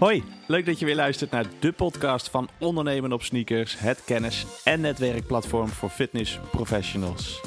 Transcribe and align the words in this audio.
Hoi, 0.00 0.24
leuk 0.46 0.66
dat 0.66 0.78
je 0.78 0.84
weer 0.84 0.94
luistert 0.94 1.30
naar 1.30 1.46
de 1.58 1.72
podcast 1.72 2.28
van 2.30 2.48
Ondernemen 2.58 3.12
op 3.12 3.22
Sneakers, 3.22 3.78
het 3.78 4.02
kennis- 4.04 4.46
en 4.64 4.80
netwerkplatform 4.80 5.68
voor 5.68 5.88
fitness 5.88 6.38
professionals. 6.50 7.40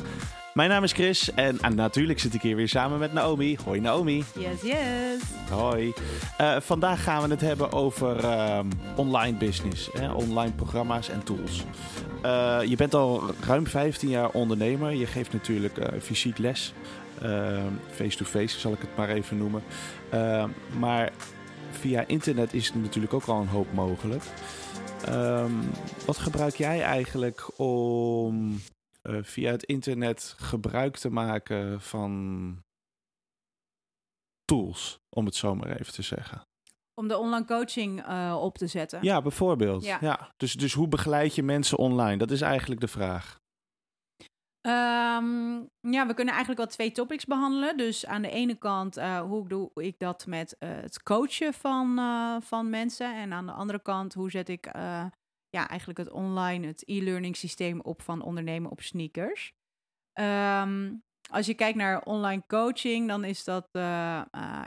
Mijn 0.53 0.69
naam 0.69 0.83
is 0.83 0.91
Chris 0.91 1.33
en, 1.33 1.59
en 1.59 1.75
natuurlijk 1.75 2.19
zit 2.19 2.33
ik 2.33 2.41
hier 2.41 2.55
weer 2.55 2.67
samen 2.67 2.99
met 2.99 3.13
Naomi. 3.13 3.57
Hoi 3.65 3.79
Naomi. 3.79 4.23
Yes, 4.39 4.61
yes. 4.61 5.21
Hoi. 5.49 5.93
Uh, 6.41 6.59
vandaag 6.59 7.03
gaan 7.03 7.23
we 7.23 7.29
het 7.29 7.41
hebben 7.41 7.71
over 7.71 8.23
uh, 8.23 8.59
online 8.95 9.37
business, 9.37 9.89
hè? 9.93 10.11
online 10.11 10.51
programma's 10.51 11.09
en 11.09 11.23
tools. 11.23 11.63
Uh, 12.25 12.59
je 12.65 12.75
bent 12.75 12.93
al 12.93 13.23
ruim 13.45 13.67
15 13.67 14.09
jaar 14.09 14.29
ondernemer. 14.29 14.91
Je 14.91 15.05
geeft 15.05 15.33
natuurlijk 15.33 15.77
uh, 15.77 15.85
fysiek 16.01 16.37
les. 16.37 16.73
Face-to-face 17.91 18.47
-face, 18.47 18.59
zal 18.59 18.71
ik 18.71 18.79
het 18.79 18.95
maar 18.95 19.09
even 19.09 19.37
noemen. 19.37 19.63
maar 20.79 21.11
via 21.73 22.07
internet 22.07 22.53
is 22.53 22.73
natuurlijk 22.73 23.13
ook 23.13 23.25
al 23.25 23.41
een 23.41 23.47
hoop 23.47 23.73
mogelijk. 23.73 24.23
Um, 25.09 25.71
wat 26.05 26.17
gebruik 26.17 26.55
jij 26.55 26.81
eigenlijk 26.81 27.59
om 27.59 28.59
uh, 29.03 29.17
via 29.21 29.51
het 29.51 29.63
internet 29.63 30.35
gebruik 30.37 30.97
te 30.97 31.09
maken 31.09 31.81
van 31.81 32.63
tools, 34.45 34.99
om 35.09 35.25
het 35.25 35.35
zo 35.35 35.55
maar 35.55 35.79
even 35.79 35.93
te 35.93 36.01
zeggen? 36.01 36.41
Om 36.93 37.07
de 37.07 37.17
online 37.17 37.45
coaching 37.45 38.07
uh, 38.07 38.37
op 38.41 38.57
te 38.57 38.67
zetten. 38.67 38.99
Ja, 39.03 39.21
bijvoorbeeld. 39.21 39.83
Ja. 39.83 39.97
ja. 40.01 40.33
Dus, 40.37 40.53
dus 40.53 40.73
hoe 40.73 40.87
begeleid 40.87 41.35
je 41.35 41.43
mensen 41.43 41.77
online? 41.77 42.17
Dat 42.17 42.31
is 42.31 42.41
eigenlijk 42.41 42.81
de 42.81 42.87
vraag. 42.87 43.41
Um, 44.67 45.69
ja, 45.79 46.07
we 46.07 46.13
kunnen 46.13 46.33
eigenlijk 46.33 46.57
wel 46.57 46.67
twee 46.67 46.91
topics 46.91 47.25
behandelen. 47.25 47.77
Dus 47.77 48.05
aan 48.05 48.21
de 48.21 48.29
ene 48.29 48.55
kant, 48.55 48.97
uh, 48.97 49.21
hoe 49.21 49.47
doe 49.47 49.71
ik 49.73 49.99
dat 49.99 50.25
met 50.25 50.55
uh, 50.59 50.69
het 50.69 51.03
coachen 51.03 51.53
van, 51.53 51.99
uh, 51.99 52.35
van 52.39 52.69
mensen? 52.69 53.15
En 53.15 53.33
aan 53.33 53.45
de 53.45 53.51
andere 53.51 53.81
kant, 53.81 54.13
hoe 54.13 54.31
zet 54.31 54.49
ik 54.49 54.65
ja, 55.49 55.67
eigenlijk 55.67 55.99
het 55.99 56.11
online, 56.11 56.67
het 56.67 56.83
e-learning 56.85 57.35
systeem 57.35 57.81
op 57.81 58.01
van 58.01 58.21
ondernemen 58.21 58.71
op 58.71 58.81
sneakers? 58.81 59.53
Um, 60.19 61.03
als 61.29 61.45
je 61.45 61.53
kijkt 61.53 61.77
naar 61.77 62.01
online 62.01 62.43
coaching, 62.47 63.07
dan 63.07 63.23
is 63.23 63.43
dat, 63.43 63.69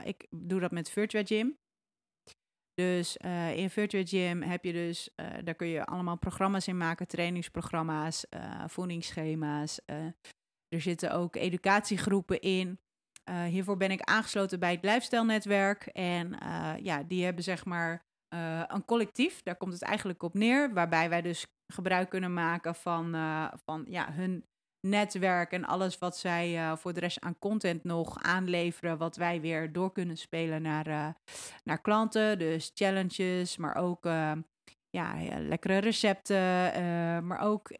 ik 0.03 0.27
doe 0.29 0.59
dat 0.59 0.71
met 0.71 0.89
Virtua 0.89 1.23
Gym. 1.23 1.57
Dus 2.81 3.17
uh, 3.25 3.57
in 3.57 3.69
Virtual 3.69 4.03
Gym 4.05 4.41
heb 4.41 4.63
je 4.63 4.73
dus, 4.73 5.09
uh, 5.15 5.27
daar 5.43 5.55
kun 5.55 5.67
je 5.67 5.85
allemaal 5.85 6.17
programma's 6.17 6.67
in 6.67 6.77
maken, 6.77 7.07
trainingsprogramma's, 7.07 8.25
uh, 8.29 8.63
voedingsschema's. 8.67 9.79
er 10.67 10.81
zitten 10.81 11.11
ook 11.11 11.35
educatiegroepen 11.35 12.41
in. 12.41 12.79
hiervoor 13.47 13.77
ben 13.77 13.91
ik 13.91 14.01
aangesloten 14.01 14.59
bij 14.59 14.71
het 14.71 14.83
Lifestyle. 14.83 15.77
En 15.93 16.37
ja, 16.83 17.03
die 17.03 17.23
hebben 17.23 17.43
zeg 17.43 17.65
maar 17.65 18.05
een 18.67 18.85
collectief, 18.85 19.43
daar 19.43 19.57
komt 19.57 19.73
het 19.73 19.81
eigenlijk 19.81 20.23
op 20.23 20.33
neer, 20.33 20.73
waarbij 20.73 21.09
wij 21.09 21.21
dus 21.21 21.47
gebruik 21.73 22.09
kunnen 22.09 22.33
maken 22.33 22.75
van, 22.75 23.11
van 23.65 23.85
ja, 23.87 24.11
hun 24.11 24.45
netwerk 24.81 25.51
en 25.51 25.65
alles 25.65 25.97
wat 25.97 26.17
zij 26.17 26.53
uh, 26.53 26.75
voor 26.75 26.93
de 26.93 26.99
rest 26.99 27.19
aan 27.19 27.39
content 27.39 27.83
nog 27.83 28.21
aanleveren, 28.21 28.97
wat 28.97 29.15
wij 29.15 29.41
weer 29.41 29.71
door 29.71 29.91
kunnen 29.91 30.17
spelen 30.17 30.61
naar, 30.61 30.87
uh, 30.87 31.09
naar 31.63 31.81
klanten. 31.81 32.39
Dus 32.39 32.71
challenges, 32.73 33.57
maar 33.57 33.75
ook 33.75 34.05
uh, 34.05 34.31
ja, 34.89 35.15
lekkere 35.39 35.77
recepten, 35.77 36.37
maar 37.27 37.39
ook 37.39 37.71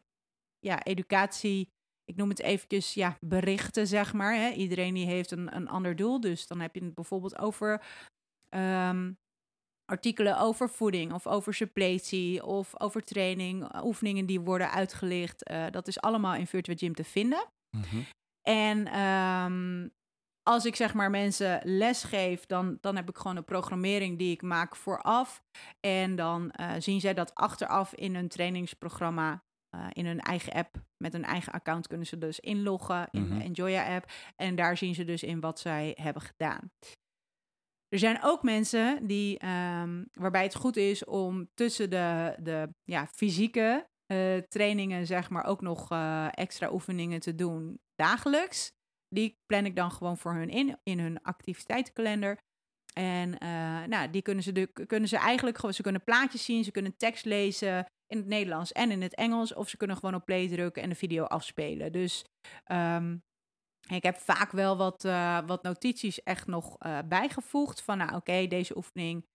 ja, 0.58 0.82
educatie. 0.82 1.68
Ik 2.04 2.16
noem 2.16 2.28
het 2.28 2.40
eventjes 2.40 2.94
ja, 2.94 3.16
berichten, 3.20 3.86
zeg 3.86 4.12
maar. 4.12 4.34
Hè. 4.34 4.50
Iedereen 4.50 4.94
die 4.94 5.06
heeft 5.06 5.30
een, 5.30 5.56
een 5.56 5.68
ander 5.68 5.96
doel. 5.96 6.20
Dus 6.20 6.46
dan 6.46 6.60
heb 6.60 6.74
je 6.74 6.84
het 6.84 6.94
bijvoorbeeld 6.94 7.38
over 7.38 7.82
um, 8.54 9.18
artikelen 9.90 10.38
over 10.38 10.70
voeding 10.70 11.12
of 11.12 11.26
over 11.26 11.54
suppletie 11.54 12.44
of 12.44 12.80
over 12.80 13.02
training, 13.02 13.72
eh, 13.72 13.84
oefeningen 13.84 14.26
die 14.26 14.40
worden 14.40 14.70
uitgelicht. 14.70 15.50
Uh, 15.50 15.64
dat 15.70 15.88
is 15.88 16.00
allemaal 16.00 16.34
in 16.34 16.46
Virtual 16.46 16.76
Gym 16.76 16.94
te 16.94 17.04
vinden. 17.04 17.46
Mm 17.70 17.82
-hmm. 17.90 18.06
En 18.42 19.00
um, 19.00 19.92
als 20.42 20.64
ik 20.64 20.76
zeg 20.76 20.94
maar 20.94 21.10
mensen 21.10 21.60
les 21.64 22.02
geef, 22.02 22.46
dan, 22.46 22.78
dan 22.80 22.96
heb 22.96 23.08
ik 23.08 23.16
gewoon 23.16 23.36
een 23.36 23.44
programmering 23.44 24.18
die 24.18 24.32
ik 24.32 24.42
maak 24.42 24.76
vooraf. 24.76 25.42
En 25.80 26.16
dan 26.16 26.52
uh, 26.60 26.72
zien 26.78 27.00
zij 27.00 27.14
dat 27.14 27.34
achteraf 27.34 27.94
in 27.94 28.14
hun 28.14 28.28
trainingsprogramma. 28.28 29.46
Uh, 29.74 29.86
in 29.92 30.06
hun 30.06 30.20
eigen 30.20 30.52
app, 30.52 30.82
met 30.96 31.14
een 31.14 31.24
eigen 31.24 31.52
account 31.52 31.86
kunnen 31.86 32.06
ze 32.06 32.18
dus 32.18 32.40
inloggen 32.40 33.08
in 33.10 33.22
mm 33.22 33.28
-hmm. 33.28 33.38
de 33.38 33.44
Enjoya 33.44 33.94
app. 33.94 34.10
En 34.36 34.54
daar 34.54 34.76
zien 34.76 34.94
ze 34.94 35.04
dus 35.04 35.22
in 35.22 35.40
wat 35.40 35.58
zij 35.60 35.96
hebben 36.00 36.22
gedaan. 36.22 36.70
Er 37.88 37.98
zijn 37.98 38.22
ook 38.22 38.42
mensen 38.42 39.06
die, 39.06 39.46
um, 39.46 40.08
waarbij 40.12 40.42
het 40.42 40.54
goed 40.54 40.76
is 40.76 41.04
om 41.04 41.48
tussen 41.54 41.90
de, 41.90 42.36
de 42.42 42.68
ja, 42.84 43.06
fysieke 43.06 43.88
uh, 44.12 44.36
trainingen, 44.36 45.06
zeg 45.06 45.30
maar, 45.30 45.44
ook 45.44 45.60
nog 45.60 45.92
uh, 45.92 46.28
extra 46.30 46.72
oefeningen 46.72 47.20
te 47.20 47.34
doen 47.34 47.80
dagelijks. 47.94 48.72
Die 49.08 49.38
plan 49.46 49.64
ik 49.64 49.76
dan 49.76 49.90
gewoon 49.90 50.18
voor 50.18 50.34
hun 50.34 50.48
in, 50.48 50.78
in 50.82 50.98
hun 50.98 51.22
activiteitenkalender. 51.22 52.38
En 52.94 53.28
uh, 53.42 53.84
nou, 53.84 54.10
die 54.10 54.22
kunnen 54.22 54.44
ze, 54.44 54.52
de, 54.52 54.66
kunnen 54.86 55.08
ze 55.08 55.16
eigenlijk 55.16 55.58
gewoon, 55.58 55.74
ze 55.74 55.82
kunnen 55.82 56.04
plaatjes 56.04 56.44
zien, 56.44 56.64
ze 56.64 56.70
kunnen 56.70 56.96
tekst 56.96 57.24
lezen 57.24 57.86
in 58.06 58.16
het 58.16 58.26
Nederlands 58.26 58.72
en 58.72 58.90
in 58.90 59.02
het 59.02 59.14
Engels. 59.14 59.54
Of 59.54 59.68
ze 59.68 59.76
kunnen 59.76 59.96
gewoon 59.96 60.14
op 60.14 60.24
play 60.24 60.48
drukken 60.48 60.82
en 60.82 60.88
de 60.88 60.94
video 60.94 61.24
afspelen. 61.24 61.92
Dus 61.92 62.24
um, 62.72 63.22
ik 63.96 64.02
heb 64.02 64.16
vaak 64.16 64.50
wel 64.50 64.76
wat, 64.76 65.04
uh, 65.04 65.38
wat 65.46 65.62
notities 65.62 66.22
echt 66.22 66.46
nog 66.46 66.76
uh, 66.86 66.98
bijgevoegd. 67.08 67.82
Van 67.82 67.98
nou 67.98 68.08
oké, 68.08 68.18
okay, 68.18 68.48
deze 68.48 68.76
oefening 68.76 69.26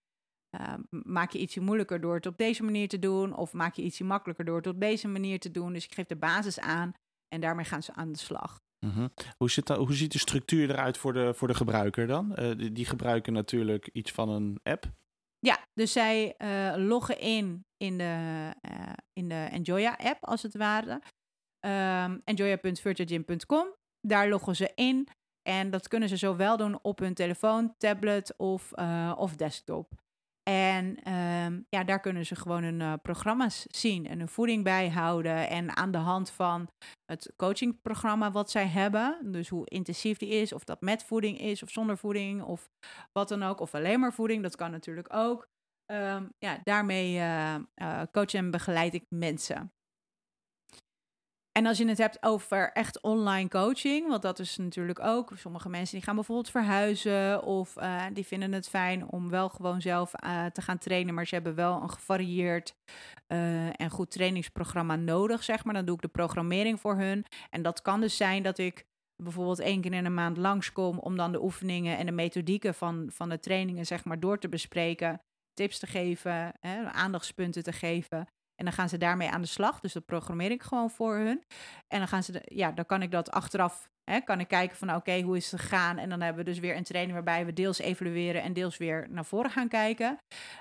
uh, 0.59 0.73
maak 0.89 1.31
je 1.31 1.39
ietsje 1.39 1.61
moeilijker 1.61 2.01
door 2.01 2.15
het 2.15 2.25
op 2.25 2.37
deze 2.37 2.63
manier 2.63 2.87
te 2.87 2.99
doen. 2.99 3.35
Of 3.35 3.53
maak 3.53 3.75
je 3.75 3.81
ietsje 3.81 4.03
makkelijker 4.03 4.45
door 4.45 4.57
het 4.57 4.67
op 4.67 4.79
deze 4.79 5.07
manier 5.07 5.39
te 5.39 5.51
doen. 5.51 5.73
Dus 5.73 5.85
ik 5.85 5.93
geef 5.93 6.05
de 6.05 6.15
basis 6.15 6.59
aan 6.59 6.93
en 7.27 7.41
daarmee 7.41 7.65
gaan 7.65 7.83
ze 7.83 7.93
aan 7.93 8.11
de 8.11 8.17
slag. 8.17 8.61
-hmm. 8.79 9.13
hoe, 9.37 9.49
zit 9.49 9.67
dat, 9.67 9.77
hoe 9.77 9.93
ziet 9.93 10.11
de 10.11 10.19
structuur 10.19 10.69
eruit 10.69 10.97
voor 10.97 11.13
de, 11.13 11.33
voor 11.33 11.47
de 11.47 11.53
gebruiker 11.53 12.07
dan? 12.07 12.35
Die, 12.57 12.71
die, 12.71 12.85
gebruiken 12.85 13.33
natuurlijk 13.33 13.89
iets 13.93 14.11
van 14.11 14.29
een 14.29 14.59
app. 14.63 14.91
Ja, 15.39 15.67
dus 15.73 15.91
zij 15.91 16.35
loggen 16.77 17.19
in 17.19 17.65
in 17.77 17.97
de, 17.97 18.51
in 19.13 19.29
de 19.29 19.47
Enjoya 19.51 19.97
app 19.97 20.25
als 20.25 20.41
het 20.41 20.55
ware. 20.55 21.01
Um, 21.65 22.21
enjoya.virtualgym.com 22.25 23.67
daar 24.07 24.29
loggen 24.29 24.55
ze 24.55 24.71
in. 24.75 25.07
En 25.49 25.69
dat 25.69 25.87
kunnen 25.87 26.09
ze 26.09 26.17
zowel 26.17 26.57
doen 26.57 26.79
op 26.81 26.99
hun 26.99 27.13
telefoon, 27.13 27.73
tablet 27.77 28.33
of, 28.37 28.71
uh, 28.75 29.13
of 29.17 29.35
desktop. 29.35 30.01
En 30.43 31.13
um, 31.13 31.65
ja, 31.69 31.83
daar 31.83 31.99
kunnen 31.99 32.25
ze 32.25 32.35
gewoon 32.35 32.63
hun 32.63 32.79
uh, 32.79 32.93
programma's 33.01 33.65
zien 33.67 34.07
en 34.07 34.17
hun 34.17 34.27
voeding 34.27 34.63
bijhouden. 34.63 35.49
En 35.49 35.75
aan 35.75 35.91
de 35.91 35.97
hand 35.97 36.31
van 36.31 36.67
het 37.05 37.33
coachingprogramma 37.35 38.31
wat 38.31 38.51
zij 38.51 38.67
hebben, 38.67 39.31
dus 39.31 39.49
hoe 39.49 39.69
intensief 39.69 40.17
die 40.17 40.29
is, 40.29 40.53
of 40.53 40.63
dat 40.63 40.81
met 40.81 41.03
voeding 41.03 41.39
is 41.39 41.63
of 41.63 41.69
zonder 41.69 41.97
voeding 41.97 42.41
of 42.41 42.69
wat 43.11 43.29
dan 43.29 43.43
ook, 43.43 43.59
of 43.59 43.75
alleen 43.75 43.99
maar 43.99 44.13
voeding, 44.13 44.43
dat 44.43 44.55
kan 44.55 44.71
natuurlijk 44.71 45.13
ook. 45.13 45.47
Um, 45.91 46.29
ja, 46.37 46.59
daarmee 46.63 47.15
uh, 47.15 47.55
coach 48.11 48.33
en 48.33 48.51
begeleid 48.51 48.93
ik 48.93 49.05
mensen. 49.09 49.71
En 51.53 51.65
als 51.65 51.77
je 51.77 51.87
het 51.87 51.97
hebt 51.97 52.23
over 52.23 52.71
echt 52.71 53.01
online 53.01 53.49
coaching, 53.49 54.07
want 54.07 54.21
dat 54.21 54.39
is 54.39 54.57
natuurlijk 54.57 54.99
ook, 54.99 55.31
sommige 55.35 55.69
mensen 55.69 55.95
die 55.95 56.05
gaan 56.05 56.15
bijvoorbeeld 56.15 56.49
verhuizen 56.49 57.43
of 57.43 57.77
uh, 57.77 58.05
die 58.13 58.25
vinden 58.25 58.51
het 58.51 58.69
fijn 58.69 59.09
om 59.09 59.29
wel 59.29 59.49
gewoon 59.49 59.81
zelf 59.81 60.11
uh, 60.23 60.45
te 60.45 60.61
gaan 60.61 60.77
trainen, 60.77 61.13
maar 61.13 61.27
ze 61.27 61.35
hebben 61.35 61.55
wel 61.55 61.81
een 61.81 61.89
gevarieerd 61.89 62.75
uh, 63.27 63.81
en 63.81 63.89
goed 63.89 64.11
trainingsprogramma 64.11 64.95
nodig, 64.95 65.43
zeg 65.43 65.63
maar. 65.63 65.73
Dan 65.73 65.85
doe 65.85 65.95
ik 65.95 66.01
de 66.01 66.07
programmering 66.07 66.79
voor 66.79 66.97
hun. 66.97 67.25
En 67.49 67.61
dat 67.61 67.81
kan 67.81 68.01
dus 68.01 68.17
zijn 68.17 68.43
dat 68.43 68.57
ik 68.57 68.85
bijvoorbeeld 69.23 69.59
één 69.59 69.81
keer 69.81 69.93
in 69.93 70.05
een 70.05 70.13
maand 70.13 70.37
langskom 70.37 70.99
om 70.99 71.17
dan 71.17 71.31
de 71.31 71.43
oefeningen 71.43 71.97
en 71.97 72.05
de 72.05 72.11
methodieken 72.11 72.73
van, 72.73 73.09
van 73.11 73.29
de 73.29 73.39
trainingen, 73.39 73.85
zeg 73.85 74.05
maar, 74.05 74.19
door 74.19 74.39
te 74.39 74.49
bespreken, 74.49 75.21
tips 75.53 75.79
te 75.79 75.87
geven, 75.87 76.53
hè, 76.59 76.83
aandachtspunten 76.83 77.63
te 77.63 77.73
geven. 77.73 78.27
En 78.55 78.65
dan 78.65 78.73
gaan 78.73 78.89
ze 78.89 78.97
daarmee 78.97 79.29
aan 79.29 79.41
de 79.41 79.47
slag. 79.47 79.79
Dus 79.79 79.93
dat 79.93 80.05
programmeer 80.05 80.51
ik 80.51 80.63
gewoon 80.63 80.89
voor 80.89 81.15
hun. 81.15 81.43
En 81.87 81.97
dan 81.99 82.07
gaan 82.07 82.23
ze, 82.23 82.41
ja, 82.45 82.71
dan 82.71 82.85
kan 82.85 83.01
ik 83.01 83.11
dat 83.11 83.31
achteraf, 83.31 83.89
hè, 84.03 84.19
kan 84.19 84.39
ik 84.39 84.47
kijken 84.47 84.77
van, 84.77 84.95
oké, 84.95 85.21
hoe 85.21 85.37
is 85.37 85.51
het 85.51 85.61
gegaan? 85.61 85.97
En 85.97 86.09
dan 86.09 86.21
hebben 86.21 86.43
we 86.43 86.49
dus 86.49 86.59
weer 86.59 86.75
een 86.75 86.83
training 86.83 87.13
waarbij 87.13 87.45
we 87.45 87.53
deels 87.53 87.79
evalueren 87.79 88.41
en 88.41 88.53
deels 88.53 88.77
weer 88.77 89.07
naar 89.09 89.25
voren 89.25 89.51
gaan 89.51 89.67
kijken. 89.67 90.09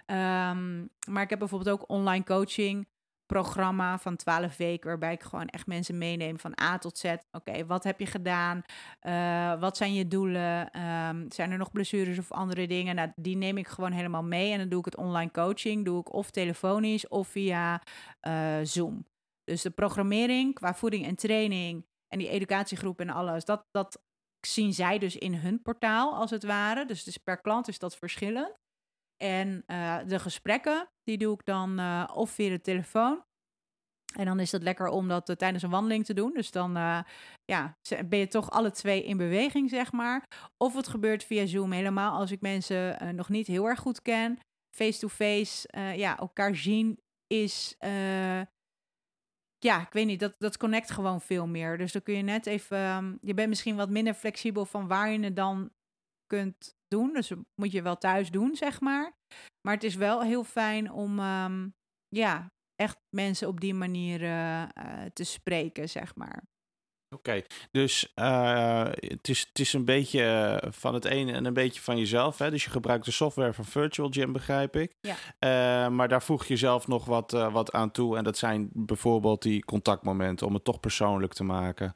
Um, 0.06 0.90
maar 1.08 1.22
ik 1.22 1.30
heb 1.30 1.38
bijvoorbeeld 1.38 1.80
ook 1.80 1.88
online 1.88 2.24
coaching 2.24 2.86
programma 3.32 3.98
van 3.98 4.16
12 4.16 4.56
weken, 4.56 4.88
waarbij 4.88 5.12
ik 5.12 5.22
gewoon 5.22 5.46
echt 5.46 5.66
mensen 5.66 5.98
meeneem 5.98 6.38
van 6.38 6.60
A 6.60 6.78
tot 6.78 6.98
Z. 6.98 7.14
Oké, 7.30 7.66
wat 7.66 7.84
heb 7.84 8.00
je 8.00 8.06
gedaan? 8.06 8.62
Uh, 9.02 9.60
wat 9.60 9.76
zijn 9.76 9.94
je 9.94 10.08
doelen? 10.08 10.80
Um, 10.80 11.30
zijn 11.30 11.50
er 11.50 11.58
nog 11.58 11.72
blessures 11.72 12.18
of 12.18 12.32
andere 12.32 12.66
dingen? 12.66 12.94
Nou, 12.94 13.12
die 13.16 13.36
neem 13.36 13.58
ik 13.58 13.68
gewoon 13.68 13.92
helemaal 13.92 14.22
mee. 14.22 14.52
En 14.52 14.58
dan 14.58 14.68
doe 14.68 14.78
ik 14.78 14.84
het 14.84 14.96
online 14.96 15.30
coaching, 15.30 15.84
doe 15.84 16.00
ik 16.00 16.12
of 16.12 16.30
telefonisch 16.30 17.08
of 17.08 17.28
via 17.28 17.82
uh, 18.28 18.58
Zoom. 18.62 19.06
Dus 19.44 19.62
de 19.62 19.70
programmering 19.70 20.54
qua 20.54 20.74
voeding 20.74 21.06
en 21.06 21.16
training 21.16 21.86
en 22.08 22.18
die 22.18 22.28
educatiegroep 22.28 23.00
en 23.00 23.10
alles, 23.10 23.44
dat, 23.44 23.66
dat 23.70 24.02
zien 24.46 24.72
zij 24.72 24.98
dus 24.98 25.16
in 25.16 25.34
hun 25.34 25.62
portaal 25.62 26.14
als 26.14 26.30
het 26.30 26.44
ware. 26.44 26.86
Dus, 26.86 27.04
dus 27.04 27.16
per 27.16 27.40
klant 27.40 27.68
is 27.68 27.78
dat 27.78 27.96
verschillend. 27.96 28.61
En 29.22 29.64
uh, 29.66 29.98
de 30.06 30.18
gesprekken, 30.18 30.88
die 31.02 31.18
doe 31.18 31.34
ik 31.34 31.44
dan 31.44 31.80
uh, 31.80 32.08
of 32.14 32.30
via 32.30 32.48
de 32.48 32.60
telefoon. 32.60 33.24
En 34.16 34.24
dan 34.24 34.40
is 34.40 34.52
het 34.52 34.62
lekker 34.62 34.88
om 34.88 35.08
dat 35.08 35.28
uh, 35.28 35.36
tijdens 35.36 35.62
een 35.62 35.70
wandeling 35.70 36.04
te 36.04 36.14
doen. 36.14 36.32
Dus 36.32 36.50
dan 36.50 36.72
ja, 37.44 37.76
ben 38.06 38.18
je 38.18 38.28
toch 38.28 38.50
alle 38.50 38.70
twee 38.70 39.04
in 39.04 39.16
beweging, 39.16 39.70
zeg 39.70 39.92
maar. 39.92 40.24
Of 40.56 40.74
het 40.76 40.88
gebeurt 40.88 41.24
via 41.24 41.46
Zoom 41.46 41.72
helemaal 41.72 42.18
als 42.18 42.30
ik 42.30 42.40
mensen 42.40 43.16
nog 43.16 43.28
niet 43.28 43.46
heel 43.46 43.66
erg 43.66 43.80
goed 43.80 44.02
ken. 44.02 44.38
Face-to-face, 44.76 45.68
-face, 45.68 45.98
ja, 45.98 46.18
elkaar 46.18 46.56
zien 46.56 47.00
is 47.26 47.76
ja, 49.58 49.80
ik 49.80 49.92
weet 49.92 50.06
niet, 50.06 50.20
dat, 50.20 50.34
dat 50.38 50.56
connect 50.56 50.90
gewoon 50.90 51.20
veel 51.20 51.46
meer. 51.46 51.78
Dus 51.78 51.92
dan 51.92 52.02
kun 52.02 52.16
je 52.16 52.22
net 52.22 52.46
even, 52.46 52.78
um, 52.78 53.18
je 53.20 53.34
bent 53.34 53.48
misschien 53.48 53.76
wat 53.76 53.90
minder 53.90 54.14
flexibel 54.14 54.64
van 54.64 54.88
waar 54.88 55.10
je 55.10 55.20
het 55.20 55.36
dan 55.36 55.70
kunt 56.36 56.74
doen. 56.88 57.12
Dus 57.12 57.32
moet 57.54 57.72
je 57.72 57.82
wel 57.82 57.98
thuis 57.98 58.30
doen, 58.30 58.56
zeg 58.56 58.80
maar. 58.80 59.12
Maar 59.60 59.74
het 59.74 59.84
is 59.84 59.94
wel 59.94 60.22
heel 60.22 60.44
fijn 60.44 60.92
om, 60.92 61.18
um, 61.18 61.74
ja, 62.08 62.52
echt 62.74 62.98
mensen 63.16 63.48
op 63.48 63.60
die 63.60 63.74
manier 63.74 64.22
uh, 64.22 64.62
uh, 64.62 64.66
te 65.12 65.24
spreken, 65.24 65.88
zeg 65.88 66.14
maar. 66.14 66.42
Oké, 67.14 67.42
dus 67.70 68.12
uh, 68.14 68.84
het, 68.84 69.28
is, 69.28 69.40
het 69.40 69.58
is 69.58 69.72
een 69.72 69.84
beetje 69.84 70.22
eh, 70.22 70.72
van 70.72 70.94
het 70.94 71.04
ene 71.04 71.32
en 71.32 71.44
een 71.44 71.54
beetje 71.54 71.80
van 71.80 71.98
jezelf. 71.98 72.38
Hè? 72.38 72.50
Dus 72.50 72.64
je 72.64 72.70
gebruikt 72.70 73.04
de 73.04 73.10
software 73.10 73.52
van 73.52 73.64
Virtual 73.64 74.08
Gym, 74.10 74.32
begrijp 74.32 74.76
ik. 74.76 74.96
Ja. 75.00 75.14
Uh, 75.14 75.90
maar 75.92 76.08
daar 76.08 76.22
voeg 76.22 76.44
je 76.44 76.56
zelf 76.56 76.86
nog 76.86 77.04
wat, 77.04 77.30
wat 77.30 77.72
aan 77.72 77.90
toe. 77.90 78.16
En 78.16 78.24
dat 78.24 78.38
zijn 78.38 78.70
bijvoorbeeld 78.72 79.42
die 79.42 79.64
contactmomenten 79.64 80.46
om 80.46 80.54
het 80.54 80.64
toch 80.64 80.80
persoonlijk 80.80 81.32
te 81.32 81.44
maken. 81.44 81.94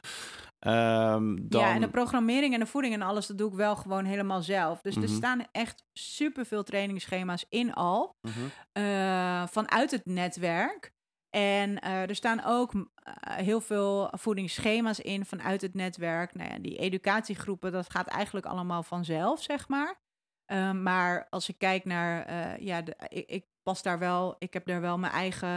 Um, 0.66 1.48
dan... 1.48 1.60
Ja, 1.60 1.74
en 1.74 1.80
de 1.80 1.88
programmering 1.88 2.54
en 2.54 2.60
de 2.60 2.66
voeding 2.66 2.94
en 2.94 3.02
alles, 3.02 3.26
dat 3.26 3.38
doe 3.38 3.50
ik 3.50 3.56
wel 3.56 3.76
gewoon 3.76 4.04
helemaal 4.04 4.42
zelf. 4.42 4.80
Dus 4.80 4.94
mm 4.94 5.02
-hmm. 5.02 5.10
er 5.10 5.16
staan 5.16 5.46
echt 5.52 5.84
superveel 5.92 6.62
trainingsschema's 6.62 7.46
in 7.48 7.74
al. 7.74 8.16
Mm 8.20 8.32
-hmm. 8.32 9.48
vanuit 9.48 9.90
het 9.90 10.06
netwerk. 10.06 10.94
En 11.30 11.70
uh, 11.70 12.08
er 12.08 12.14
staan 12.14 12.44
ook 12.44 12.74
uh, 12.74 12.82
heel 13.24 13.60
veel 13.60 14.08
voedingsschema's 14.12 15.00
in 15.00 15.24
vanuit 15.24 15.60
het 15.60 15.74
netwerk. 15.74 16.34
Nou 16.34 16.50
ja, 16.50 16.58
die 16.58 16.76
educatiegroepen, 16.76 17.72
dat 17.72 17.90
gaat 17.90 18.06
eigenlijk 18.06 18.46
allemaal 18.46 18.82
vanzelf, 18.82 19.42
zeg 19.42 19.68
maar. 19.68 20.00
Uh, 20.52 20.72
maar 20.72 21.26
als 21.30 21.48
ik 21.48 21.58
kijk 21.58 21.84
naar, 21.84 22.62
ja, 22.62 22.82
de, 22.82 22.96
ik, 23.08 23.28
ik, 23.28 23.44
pas 23.62 23.82
daar 23.82 23.98
wel, 23.98 24.36
ik 24.38 24.52
heb 24.52 24.66
daar 24.66 24.80
wel 24.80 24.98
mijn 24.98 25.12
eigen 25.12 25.48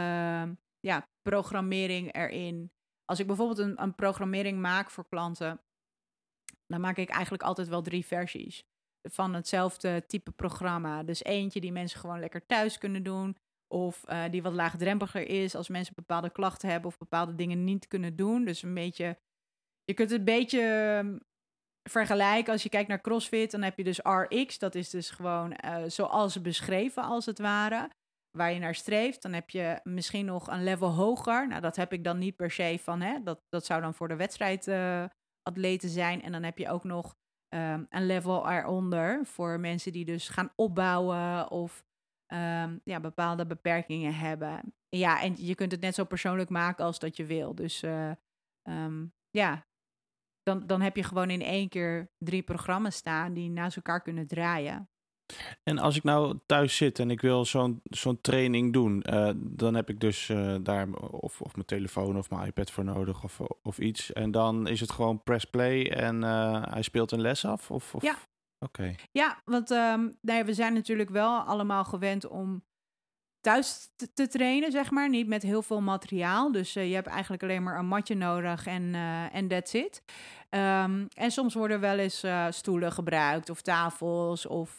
ja, 0.80 1.08
programmering 1.22 2.14
erin. 2.14 2.72
Als 3.10 3.18
ik 3.18 3.26
bijvoorbeeld 3.26 3.58
een, 3.58 3.82
een 3.82 3.94
programmering 3.94 4.60
maak 4.60 4.90
voor 4.90 5.08
klanten, 5.08 5.60
dan 6.66 6.80
maak 6.80 6.96
ik 6.96 7.08
eigenlijk 7.08 7.42
altijd 7.42 7.68
wel 7.68 7.82
drie 7.82 8.06
versies 8.06 8.64
van 9.08 9.34
hetzelfde 9.34 10.06
type 10.06 10.30
programma. 10.30 11.02
Dus 11.02 11.24
eentje 11.24 11.60
die 11.60 11.72
mensen 11.72 12.00
gewoon 12.00 12.20
lekker 12.20 12.46
thuis 12.46 12.78
kunnen 12.78 13.02
doen. 13.02 13.36
Of 13.74 14.04
uh, 14.08 14.24
die 14.30 14.42
wat 14.42 14.52
laagdrempeliger 14.52 15.28
is 15.28 15.54
als 15.54 15.68
mensen 15.68 15.94
bepaalde 15.94 16.30
klachten 16.30 16.68
hebben 16.68 16.90
of 16.90 16.98
bepaalde 16.98 17.34
dingen 17.34 17.64
niet 17.64 17.88
kunnen 17.88 18.16
doen. 18.16 18.44
Dus 18.44 18.62
een 18.62 18.74
beetje. 18.74 19.18
Je 19.84 19.94
kunt 19.94 20.10
het 20.10 20.18
een 20.18 20.24
beetje 20.24 20.60
ehm, 20.60 21.18
vergelijken 21.90 22.52
als 22.52 22.62
je 22.62 22.68
kijkt 22.68 22.88
naar 22.88 23.00
CrossFit. 23.00 23.50
Dan 23.50 23.62
heb 23.62 23.76
je 23.76 23.84
dus 23.84 23.98
RX. 24.02 24.58
Dat 24.58 24.74
is 24.74 24.90
dus 24.90 25.10
gewoon 25.10 25.58
uh, 25.64 25.82
zoals 25.86 26.40
beschreven, 26.40 27.02
als 27.02 27.26
het 27.26 27.38
ware. 27.38 27.90
Waar 28.30 28.52
je 28.52 28.58
naar 28.58 28.74
streeft. 28.74 29.22
Dan 29.22 29.32
heb 29.32 29.50
je 29.50 29.80
misschien 29.82 30.24
nog 30.24 30.48
een 30.48 30.64
level 30.64 30.88
hoger. 30.88 31.48
Nou, 31.48 31.60
dat 31.60 31.76
heb 31.76 31.92
ik 31.92 32.04
dan 32.04 32.18
niet 32.18 32.36
per 32.36 32.50
se 32.50 32.78
van. 32.82 33.00
Hè? 33.00 33.22
Dat, 33.22 33.40
dat 33.48 33.66
zou 33.66 33.80
dan 33.80 33.94
voor 33.94 34.08
de 34.08 34.16
wedstrijdatleten 34.16 35.88
uh, 35.88 35.94
zijn. 35.94 36.22
En 36.22 36.32
dan 36.32 36.42
heb 36.42 36.58
je 36.58 36.68
ook 36.68 36.84
nog 36.84 37.16
um, 37.54 37.86
een 37.88 38.06
level 38.06 38.50
eronder. 38.50 39.26
Voor 39.26 39.60
mensen 39.60 39.92
die 39.92 40.04
dus 40.04 40.28
gaan 40.28 40.52
opbouwen 40.56 41.50
of 41.50 41.84
um, 42.32 42.80
ja, 42.84 43.00
bepaalde 43.00 43.46
beperkingen 43.46 44.14
hebben. 44.14 44.74
Ja, 44.88 45.22
en 45.22 45.34
je 45.36 45.54
kunt 45.54 45.72
het 45.72 45.80
net 45.80 45.94
zo 45.94 46.04
persoonlijk 46.04 46.50
maken 46.50 46.84
als 46.84 46.98
dat 46.98 47.16
je 47.16 47.24
wil. 47.24 47.54
Dus 47.54 47.82
uh, 47.82 48.10
um, 48.68 49.14
ja, 49.30 49.66
dan, 50.42 50.66
dan 50.66 50.80
heb 50.80 50.96
je 50.96 51.02
gewoon 51.02 51.30
in 51.30 51.42
één 51.42 51.68
keer 51.68 52.10
drie 52.18 52.42
programma's 52.42 52.96
staan 52.96 53.34
die 53.34 53.50
naast 53.50 53.76
elkaar 53.76 54.02
kunnen 54.02 54.26
draaien. 54.26 54.90
En 55.62 55.78
als 55.78 55.96
ik 55.96 56.02
nou 56.02 56.38
thuis 56.46 56.76
zit 56.76 56.98
en 56.98 57.10
ik 57.10 57.20
wil 57.20 57.44
zo'n 57.44 57.80
zo'n 57.84 58.20
training 58.20 58.72
doen, 58.72 59.04
uh, 59.10 59.30
dan 59.36 59.74
heb 59.74 59.88
ik 59.88 60.00
dus 60.00 60.28
uh, 60.28 60.54
daar 60.62 60.88
of, 61.10 61.40
of 61.40 61.54
mijn 61.54 61.66
telefoon 61.66 62.18
of 62.18 62.30
mijn 62.30 62.46
iPad 62.46 62.70
voor 62.70 62.84
nodig 62.84 63.24
of, 63.24 63.40
of 63.62 63.78
iets. 63.78 64.12
En 64.12 64.30
dan 64.30 64.66
is 64.66 64.80
het 64.80 64.92
gewoon 64.92 65.22
press 65.22 65.44
play 65.44 65.90
en 65.90 66.22
uh, 66.22 66.62
hij 66.64 66.82
speelt 66.82 67.12
een 67.12 67.20
les 67.20 67.44
af? 67.44 67.70
Of, 67.70 67.94
of... 67.94 68.02
Ja, 68.02 68.16
Oké. 68.64 68.80
Okay. 68.80 68.96
Ja, 69.12 69.40
want 69.44 69.70
um, 69.70 70.16
nee, 70.20 70.44
we 70.44 70.54
zijn 70.54 70.72
natuurlijk 70.72 71.10
wel 71.10 71.38
allemaal 71.40 71.84
gewend 71.84 72.26
om 72.28 72.62
thuis 73.40 73.90
te, 73.96 74.12
te, 74.12 74.28
trainen, 74.28 74.72
zeg 74.72 74.90
maar. 74.90 75.08
Niet 75.08 75.26
met 75.26 75.42
heel 75.42 75.62
veel 75.62 75.80
materiaal. 75.80 76.52
Dus 76.52 76.76
uh, 76.76 76.88
je 76.88 76.94
hebt 76.94 77.06
eigenlijk 77.06 77.42
alleen 77.42 77.62
maar 77.62 77.78
een 77.78 77.86
matje 77.86 78.14
nodig 78.14 78.66
en 78.66 78.82
uh, 78.82 79.34
en 79.34 79.48
that's 79.48 79.72
it. 79.72 80.02
Um, 80.50 81.08
en 81.14 81.30
soms 81.30 81.54
worden 81.54 81.80
wel 81.80 81.98
eens 81.98 82.24
uh, 82.24 82.46
stoelen 82.50 82.92
gebruikt 82.92 83.50
of 83.50 83.62
tafels 83.62 84.46
of 84.46 84.78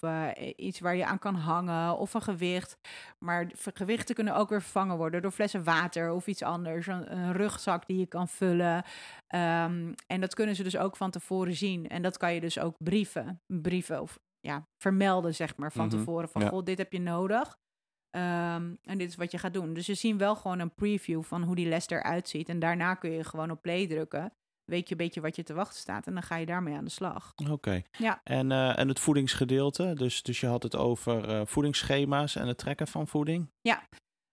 iets 0.55 0.79
waar 0.79 0.95
je 0.95 1.05
aan 1.05 1.19
kan 1.19 1.35
hangen 1.35 1.97
of 1.97 2.13
een 2.13 2.21
gewicht. 2.21 2.77
Maar 3.19 3.51
gewichten 3.73 4.15
kunnen 4.15 4.35
ook 4.35 4.49
weer 4.49 4.61
vervangen 4.61 4.97
worden 4.97 5.21
door 5.21 5.31
flessen 5.31 5.63
water 5.63 6.11
of 6.11 6.27
iets 6.27 6.43
anders. 6.43 6.87
Een, 6.87 7.17
een 7.17 7.33
rugzak 7.33 7.87
die 7.87 7.97
je 7.97 8.05
kan 8.05 8.27
vullen. 8.27 8.75
Um, 8.75 9.93
en 10.07 10.21
dat 10.21 10.33
kunnen 10.33 10.55
ze 10.55 10.63
dus 10.63 10.77
ook 10.77 10.95
van 10.97 11.11
tevoren 11.11 11.55
zien. 11.55 11.87
En 11.87 12.01
dat 12.01 12.17
kan 12.17 12.33
je 12.33 12.41
dus 12.41 12.59
ook 12.59 12.75
brieven, 12.77 13.41
brieven 13.47 14.01
of 14.01 14.19
ja, 14.41 14.67
vermelden, 14.77 15.35
zeg 15.35 15.57
maar, 15.57 15.71
van 15.71 15.85
mm 15.85 15.91
-hmm. 15.91 15.99
tevoren. 15.99 16.29
Van, 16.29 16.41
ja. 16.41 16.47
goh, 16.47 16.63
dit 16.63 16.77
heb 16.77 16.91
je 16.91 16.99
nodig. 16.99 17.59
Um, 18.15 18.77
en 18.83 18.97
dit 18.97 19.09
is 19.09 19.15
wat 19.15 19.31
je 19.31 19.37
gaat 19.37 19.53
doen. 19.53 19.73
Dus 19.73 19.85
je 19.85 19.93
zien 19.93 20.17
wel 20.17 20.35
gewoon 20.35 20.59
een 20.59 20.73
preview 20.73 21.23
van 21.23 21.43
hoe 21.43 21.55
die 21.55 21.67
les 21.67 21.89
eruit 21.89 22.29
ziet. 22.29 22.49
En 22.49 22.59
daarna 22.59 22.93
kun 22.93 23.11
je 23.11 23.23
gewoon 23.23 23.51
op 23.51 23.61
play 23.61 23.87
drukken. 23.87 24.33
Weet 24.65 24.87
je 24.87 24.91
een 24.91 24.97
beetje 24.97 25.21
wat 25.21 25.35
je 25.35 25.43
te 25.43 25.53
wachten 25.53 25.79
staat. 25.79 26.07
En 26.07 26.13
dan 26.13 26.23
ga 26.23 26.35
je 26.35 26.45
daarmee 26.45 26.75
aan 26.75 26.83
de 26.83 26.89
slag. 26.89 27.33
Oké. 27.35 27.51
Okay. 27.51 27.85
Ja. 27.91 28.21
En, 28.23 28.51
uh, 28.51 28.79
en 28.79 28.87
het 28.87 28.99
voedingsgedeelte. 28.99 29.93
Dus, 29.93 30.23
dus 30.23 30.39
je 30.39 30.47
had 30.47 30.63
het 30.63 30.75
over 30.75 31.29
uh, 31.29 31.41
voedingsschema's 31.45 32.35
en 32.35 32.47
het 32.47 32.57
trekken 32.57 32.87
van 32.87 33.07
voeding. 33.07 33.49
Ja. 33.61 33.87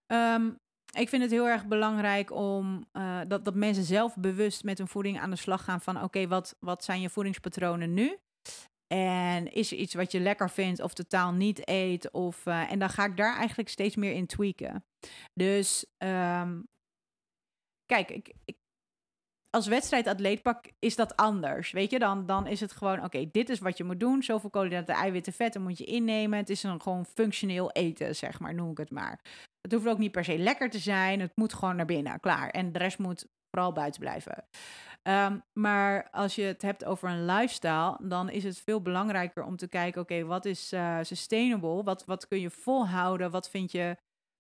Um, 0.07 0.59
ik 0.93 1.09
vind 1.09 1.23
het 1.23 1.31
heel 1.31 1.49
erg 1.49 1.67
belangrijk 1.67 2.33
om 2.33 2.87
uh, 2.93 3.21
dat, 3.29 3.45
dat 3.45 3.55
mensen 3.55 3.85
zelf 3.85 4.17
bewust 4.17 4.65
met 4.65 4.79
hun 4.79 4.89
voeding 4.89 5.21
aan 5.21 5.31
de 5.31 5.37
slag 5.37 5.65
gaan. 5.65 5.81
Van 5.81 5.97
oké, 5.97 6.05
okay, 6.05 6.29
wat, 6.29 6.57
wat 6.61 6.85
zijn 6.85 7.01
je 7.01 7.11
voedingspatronen 7.11 7.95
nu? 7.95 8.19
En 8.94 9.52
is 9.52 9.73
er 9.73 9.79
iets 9.79 9.94
wat 9.94 10.12
je 10.12 10.20
lekker 10.20 10.50
vindt 10.50 10.81
of 10.81 10.94
totaal 10.94 11.32
niet 11.32 11.69
eet? 11.69 12.10
Of, 12.10 12.46
uh, 12.46 12.72
en 12.72 12.79
dan 12.79 12.91
ga 12.91 13.05
ik 13.05 13.17
daar 13.17 13.36
eigenlijk 13.36 13.69
steeds 13.69 13.96
meer 13.96 14.13
in 14.13 14.27
tweaken. 14.27 14.84
Dus 15.34 15.86
um, 15.98 16.69
kijk, 17.86 18.10
ik, 18.10 18.32
ik, 18.44 18.56
als 19.51 19.67
wedstrijdatleet 19.67 20.43
pak 20.43 20.65
is 20.79 20.96
dat 20.96 21.17
anders. 21.17 21.70
Weet 21.70 21.91
je, 21.91 21.98
dan, 21.98 22.27
dan 22.27 22.46
is 22.46 22.60
het 22.60 22.72
gewoon: 22.72 23.05
oké, 23.05 23.29
dit 23.31 23.48
is 23.48 23.58
wat 23.58 23.77
je 23.77 23.84
moet 23.84 24.01
doen. 24.01 24.22
Zoveel 24.22 24.51
koolhydraten, 24.51 24.94
eiwitten, 24.94 25.32
vetten 25.32 25.63
moet 25.63 25.79
je 25.79 25.84
innemen. 25.84 26.39
Het 26.39 26.51
is 26.51 26.63
een 26.63 26.82
gewoon 26.82 27.06
functioneel 27.06 27.70
eten, 27.70 28.17
zeg 28.17 28.41
maar, 28.41 28.55
noem 28.55 28.70
ik 28.70 28.79
het 28.79 28.91
maar. 28.91 29.20
Het 29.60 29.72
hoeft 29.72 29.89
ook 29.89 29.98
niet 29.98 30.13
per 30.13 30.24
se 30.24 30.39
lekker 30.39 30.70
te 30.70 30.79
zijn. 30.79 31.20
Het 31.20 31.36
moet 31.36 31.55
gewoon 31.55 31.77
naar 31.77 31.86
binnen, 31.86 32.20
klaar. 32.20 32.51
En 32.51 32.72
de 32.72 32.79
rest 32.79 32.98
moet 32.98 33.27
vooral 33.51 33.72
buiten 33.72 34.01
blijven. 34.01 34.44
Um, 35.08 35.43
maar 35.53 36.10
als 36.10 36.34
je 36.34 36.43
het 36.43 36.62
hebt 36.62 36.84
over 36.84 37.08
een 37.08 37.27
lifestyle, 37.27 37.98
dan 38.03 38.31
is 38.31 38.44
het 38.44 38.58
veel 38.58 38.82
belangrijker 38.82 39.44
om 39.44 39.56
te 39.56 39.69
kijken: 39.69 40.00
oké, 40.00 40.24
wat 40.24 40.44
is 40.44 40.72
uh, 40.72 40.98
sustainable? 41.03 41.82
Wat, 41.82 42.05
wat 42.05 42.29
kun 42.29 42.41
je 42.41 42.50
volhouden? 42.50 43.31
Wat 43.31 43.50
vind 43.50 43.72
je 43.72 43.96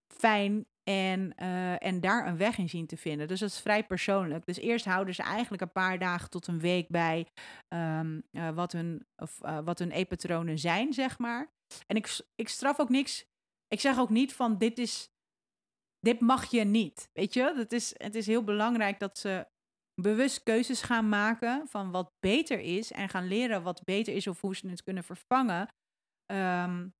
fijn? 0.06 0.66
En, 0.82 1.32
uh, 1.36 1.84
en 1.84 2.00
daar 2.00 2.26
een 2.26 2.36
weg 2.36 2.58
in 2.58 2.68
zien 2.68 2.86
te 2.86 2.96
vinden. 2.96 3.28
Dus 3.28 3.40
dat 3.40 3.48
is 3.48 3.60
vrij 3.60 3.86
persoonlijk. 3.86 4.46
Dus 4.46 4.58
eerst 4.58 4.84
houden 4.84 5.14
ze 5.14 5.22
eigenlijk 5.22 5.62
een 5.62 5.72
paar 5.72 5.98
dagen 5.98 6.30
tot 6.30 6.46
een 6.46 6.60
week 6.60 6.88
bij 6.88 7.26
um, 7.68 8.22
uh, 8.32 8.50
wat, 8.50 8.72
hun, 8.72 9.06
of, 9.16 9.38
wat 9.64 9.78
hun 9.78 9.90
eetpatronen 9.90 10.58
zijn, 10.58 10.92
zeg 10.92 11.18
maar. 11.18 11.52
En 11.86 11.96
ik, 11.96 12.20
ik 12.34 12.48
straf 12.48 12.80
ook 12.80 12.88
niks. 12.88 13.26
Ik 13.68 13.80
zeg 13.80 13.98
ook 13.98 14.10
niet 14.10 14.32
van 14.32 14.58
dit 14.58 14.78
is. 14.78 15.10
Dit 16.00 16.20
mag 16.20 16.50
je 16.50 16.64
niet. 16.64 17.10
Weet 17.12 17.34
je, 17.34 17.54
het 17.56 17.72
is, 17.72 17.94
het 17.96 18.14
is 18.14 18.26
heel 18.26 18.44
belangrijk 18.44 18.98
dat 18.98 19.18
ze 19.18 19.46
bewust 20.00 20.42
keuzes 20.42 20.82
gaan 20.82 21.08
maken 21.08 21.68
van 21.68 21.90
wat 21.90 22.12
beter 22.18 22.60
is 22.60 22.92
en 22.92 23.08
gaan 23.08 23.26
leren 23.26 23.62
wat 23.62 23.84
beter 23.84 24.14
is 24.14 24.26
of 24.26 24.40
hoe 24.40 24.56
ze 24.56 24.68
het 24.68 24.82
kunnen 24.82 25.04
vervangen, 25.04 25.68
um, 26.32 26.94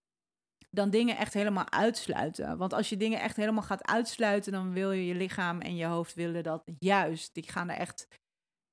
dan 0.71 0.90
dingen 0.90 1.17
echt 1.17 1.35
helemaal 1.35 1.71
uitsluiten. 1.71 2.59
Want 2.59 2.73
als 2.73 2.88
je 2.88 2.97
dingen 2.97 3.21
echt 3.21 3.37
helemaal 3.37 3.62
gaat 3.62 3.87
uitsluiten, 3.87 4.52
dan 4.52 4.73
wil 4.73 4.93
je 4.93 5.07
je 5.07 5.14
lichaam 5.14 5.61
en 5.61 5.76
je 5.76 5.85
hoofd 5.85 6.14
willen 6.14 6.43
dat 6.43 6.62
juist. 6.78 7.35
Die 7.35 7.49
gaan 7.49 7.69
er 7.69 7.76
echt, 7.76 8.07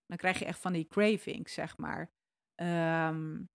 dan 0.05 0.17
krijg 0.17 0.39
je 0.39 0.45
echt 0.45 0.59
van 0.59 0.73
die 0.73 0.87
cravings, 0.87 1.53
zeg 1.53 1.77
maar. 1.77 2.09
Um, 2.61 3.49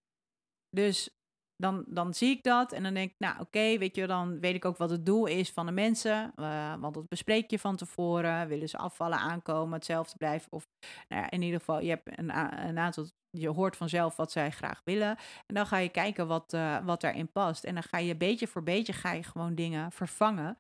dus 0.71 1.20
dan, 1.61 1.85
dan 1.87 2.15
zie 2.15 2.31
ik 2.31 2.43
dat 2.43 2.73
en 2.73 2.83
dan 2.83 2.95
denk 2.95 3.11
ik, 3.11 3.17
nou 3.19 3.41
oké, 3.41 3.79
weet 3.79 3.97
je, 3.97 4.07
dan 4.07 4.41
weet 4.41 4.55
ik 4.55 4.65
ook 4.65 4.77
wat 4.77 4.91
het 4.91 5.07
doel 5.07 5.27
is 5.27 5.51
van 5.51 5.67
de 5.67 5.73
mensen. 5.73 6.33
Uh, 6.37 6.75
want 6.81 6.95
dat 6.95 7.09
bespreek 7.09 7.51
je 7.51 7.59
van 7.59 7.77
tevoren. 7.77 8.49
Willen 8.49 8.69
ze 8.69 8.77
afvallen, 8.77 9.19
aankomen, 9.19 9.75
hetzelfde 9.75 10.17
blijven? 10.17 10.53
Of 10.53 10.67
nou 11.09 11.23
ja, 11.23 11.31
in 11.31 11.43
ieder 11.43 11.59
geval, 11.59 11.81
je 11.81 11.89
hebt 11.89 12.19
een, 12.19 12.37
een 12.69 12.79
aantal, 12.79 13.07
je 13.31 13.49
hoort 13.49 13.77
vanzelf 13.77 14.17
wat 14.17 14.33
zij 14.33 14.51
graag 14.51 14.81
willen. 14.85 15.17
En 15.47 15.55
dan 15.55 15.67
ga 15.67 15.77
je 15.77 15.89
kijken 15.89 16.27
wat, 16.27 16.53
uh, 16.53 16.85
wat 16.85 17.01
daarin 17.01 17.33
past. 17.33 17.65
En 17.65 17.75
dan 17.75 17.83
ga 17.83 17.99
je 17.99 18.17
beetje 18.17 18.47
voor 18.47 18.63
beetje 18.63 18.93
ga 18.93 19.13
je 19.13 19.23
gewoon 19.23 19.55
dingen 19.55 19.93
vervangen. 19.93 20.59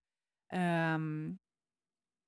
Um, 0.54 1.38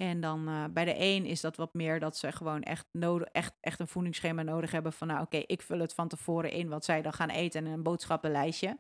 en 0.02 0.20
dan 0.20 0.48
uh, 0.48 0.64
bij 0.70 0.84
de 0.84 0.94
een 0.98 1.24
is 1.24 1.40
dat 1.40 1.56
wat 1.56 1.74
meer 1.74 2.00
dat 2.00 2.16
ze 2.16 2.32
gewoon 2.32 2.62
echt, 2.62 2.86
nodig, 2.92 3.28
echt, 3.28 3.54
echt 3.60 3.80
een 3.80 3.88
voedingsschema 3.88 4.42
nodig 4.42 4.70
hebben 4.70 4.92
van 4.92 5.08
nou 5.08 5.20
oké, 5.20 5.36
ik 5.36 5.62
vul 5.62 5.78
het 5.78 5.94
van 5.94 6.08
tevoren 6.08 6.50
in 6.50 6.68
wat 6.68 6.84
zij 6.84 7.02
dan 7.02 7.12
gaan 7.12 7.28
eten 7.28 7.66
en 7.66 7.72
een 7.72 7.82
boodschappenlijstje. 7.82 8.78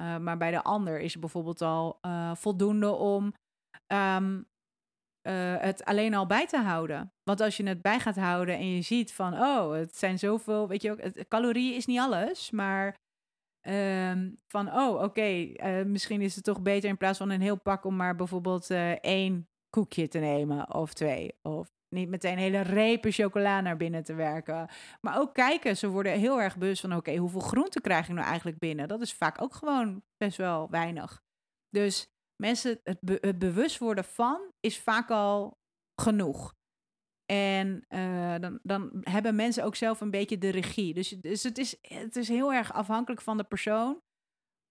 Uh, 0.00 0.18
maar 0.18 0.36
bij 0.36 0.50
de 0.50 0.62
ander 0.62 1.00
is 1.00 1.12
het 1.12 1.20
bijvoorbeeld 1.20 1.62
al 1.62 1.98
uh, 2.02 2.34
voldoende 2.34 2.90
om 2.92 3.32
um, 3.92 4.46
het 5.58 5.84
alleen 5.84 6.14
al 6.14 6.26
bij 6.26 6.46
te 6.46 6.58
houden. 6.58 7.12
Want 7.22 7.40
als 7.40 7.56
je 7.56 7.66
het 7.66 7.82
bij 7.82 8.00
gaat 8.00 8.16
houden 8.16 8.54
en 8.54 8.74
je 8.74 8.82
ziet 8.82 9.12
van 9.12 9.32
oh, 9.32 9.72
het 9.72 9.96
zijn 9.96 10.18
zoveel, 10.18 10.68
weet 10.68 10.82
je 10.82 10.90
ook, 10.90 11.28
calorieën 11.28 11.76
is 11.76 11.86
niet 11.86 12.00
alles, 12.00 12.50
maar 12.50 12.94
um, 13.68 14.40
van 14.46 14.72
oh, 14.72 15.02
oké, 15.02 15.52
misschien 15.84 16.20
is 16.20 16.34
het 16.34 16.44
toch 16.44 16.62
beter 16.62 16.88
in 16.88 16.96
plaats 16.96 17.18
van 17.18 17.30
een 17.30 17.40
heel 17.40 17.60
pak 17.60 17.84
om 17.84 17.96
maar 17.96 18.16
bijvoorbeeld 18.16 18.70
één 19.00 19.48
koekje 19.74 20.08
te 20.08 20.18
nemen 20.18 20.74
of 20.74 20.92
twee. 20.92 21.38
Of 21.42 21.72
niet 21.88 22.08
meteen 22.08 22.38
hele 22.38 22.60
repen 22.60 23.12
chocola 23.12 23.60
naar 23.60 23.76
binnen 23.76 24.04
te 24.04 24.14
werken. 24.14 24.68
Maar 25.00 25.18
ook 25.18 25.34
kijken, 25.34 25.76
ze 25.76 25.88
worden 25.88 26.12
heel 26.18 26.40
erg 26.40 26.56
bewust 26.56 26.80
van... 26.80 26.94
oké, 26.94 27.16
hoeveel 27.16 27.40
groente 27.40 27.80
krijg 27.80 28.08
ik 28.08 28.14
nou 28.14 28.26
eigenlijk 28.26 28.58
binnen? 28.58 28.88
Dat 28.88 29.00
is 29.00 29.14
vaak 29.14 29.42
ook 29.42 29.54
gewoon 29.54 30.02
best 30.16 30.36
wel 30.36 30.70
weinig. 30.70 31.22
Dus 31.68 32.06
mensen, 32.42 32.80
het, 32.82 33.38
bewust 33.38 33.78
worden 33.78 34.04
van 34.04 34.52
is 34.60 34.78
vaak 34.78 35.10
al 35.10 35.58
genoeg. 36.02 36.54
En 37.32 37.84
uh, 37.88 38.38
dan, 38.40 38.58
dan 38.62 38.90
hebben 39.00 39.34
mensen 39.34 39.64
ook 39.64 39.76
zelf 39.76 40.00
een 40.00 40.10
beetje 40.10 40.38
de 40.38 40.50
regie. 40.50 40.94
Dus, 40.94 41.08
dus 41.08 41.42
het, 41.42 41.58
is, 41.58 41.76
het 41.80 42.16
is 42.16 42.28
heel 42.28 42.52
erg 42.52 42.72
afhankelijk 42.72 43.20
van 43.20 43.36
de 43.36 43.44
persoon... 43.44 44.00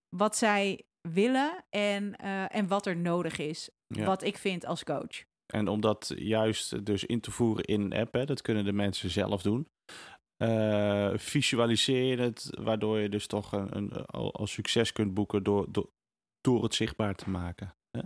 wat 0.09 0.37
zij 0.37 0.85
willen 1.09 1.65
en, 1.69 2.15
uh, 2.23 2.55
en 2.55 2.67
wat 2.67 2.85
er 2.85 2.97
nodig 2.97 3.37
is. 3.37 3.69
Ja. 3.95 4.05
Wat 4.05 4.23
ik 4.23 4.37
vind 4.37 4.65
als 4.65 4.83
coach. 4.83 5.23
En 5.53 5.67
om 5.67 5.81
dat 5.81 6.13
juist 6.15 6.85
dus 6.85 7.03
in 7.03 7.19
te 7.19 7.31
voeren 7.31 7.63
in 7.63 7.81
een 7.81 7.93
app, 7.93 8.13
hè, 8.13 8.25
dat 8.25 8.41
kunnen 8.41 8.65
de 8.65 8.73
mensen 8.73 9.09
zelf 9.09 9.41
doen. 9.41 9.67
Uh, 10.43 11.11
visualiseer 11.17 12.19
het, 12.19 12.49
waardoor 12.61 12.99
je 12.99 13.09
dus 13.09 13.27
toch 13.27 13.51
een, 13.51 13.75
een, 13.77 13.91
al, 13.91 14.33
al 14.33 14.47
succes 14.47 14.91
kunt 14.91 15.13
boeken 15.13 15.43
door, 15.43 15.71
door, 15.71 15.89
door 16.41 16.63
het 16.63 16.75
zichtbaar 16.75 17.15
te 17.15 17.29
maken. 17.29 17.75
Hè? 17.97 18.01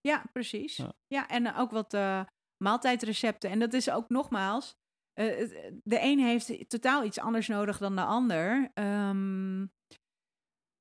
Ja, 0.00 0.24
precies. 0.32 0.76
Ja. 0.76 0.92
ja 1.06 1.28
en 1.28 1.54
ook 1.54 1.70
wat 1.70 1.94
uh, 1.94 2.24
maaltijdrecepten. 2.64 3.50
En 3.50 3.58
dat 3.58 3.72
is 3.72 3.90
ook 3.90 4.08
nogmaals, 4.08 4.76
uh, 5.20 5.48
de 5.82 6.00
een 6.00 6.18
heeft 6.18 6.68
totaal 6.70 7.04
iets 7.04 7.18
anders 7.18 7.48
nodig 7.48 7.78
dan 7.78 7.96
de 7.96 8.04
ander. 8.04 8.70
Um, 8.74 9.72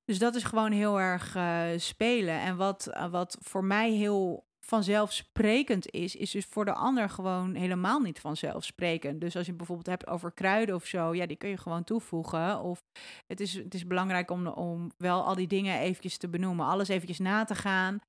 dus 0.03 0.19
dat 0.19 0.35
is 0.35 0.43
gewoon 0.43 0.71
heel 0.71 0.99
erg 0.99 1.37
spelen. 1.81 2.39
En 2.39 2.57
wat, 2.57 2.85
wat 3.09 3.37
voor 3.39 3.63
mij 3.63 3.91
heel 3.91 4.47
vanzelfsprekend 4.69 5.91
is, 5.91 6.15
is 6.15 6.31
dus 6.31 6.45
voor 6.45 6.65
de 6.65 6.73
ander 6.73 7.09
gewoon 7.09 7.55
helemaal 7.55 7.99
niet 7.99 8.19
vanzelfsprekend. 8.19 9.21
Dus 9.21 9.35
als 9.35 9.45
je 9.45 9.53
bijvoorbeeld 9.53 9.87
hebt 9.87 10.07
over 10.07 10.31
kruiden 10.31 10.75
of 10.75 10.85
zo, 10.85 11.15
ja, 11.15 11.25
die 11.25 11.37
kun 11.37 11.49
je 11.49 11.57
gewoon 11.57 11.83
toevoegen. 11.83 12.59
Of 12.59 12.83
het 13.27 13.39
is, 13.39 13.53
het 13.53 13.73
is 13.73 13.87
belangrijk 13.87 14.31
om, 14.31 14.47
om 14.47 14.91
wel 14.97 15.23
al 15.23 15.35
die 15.35 15.47
dingen 15.47 15.79
eventjes 15.79 16.17
te 16.17 16.29
benoemen, 16.29 16.65
alles 16.65 16.87
eventjes 16.87 17.19
na 17.19 17.43
te 17.43 17.55
gaan. 17.55 17.99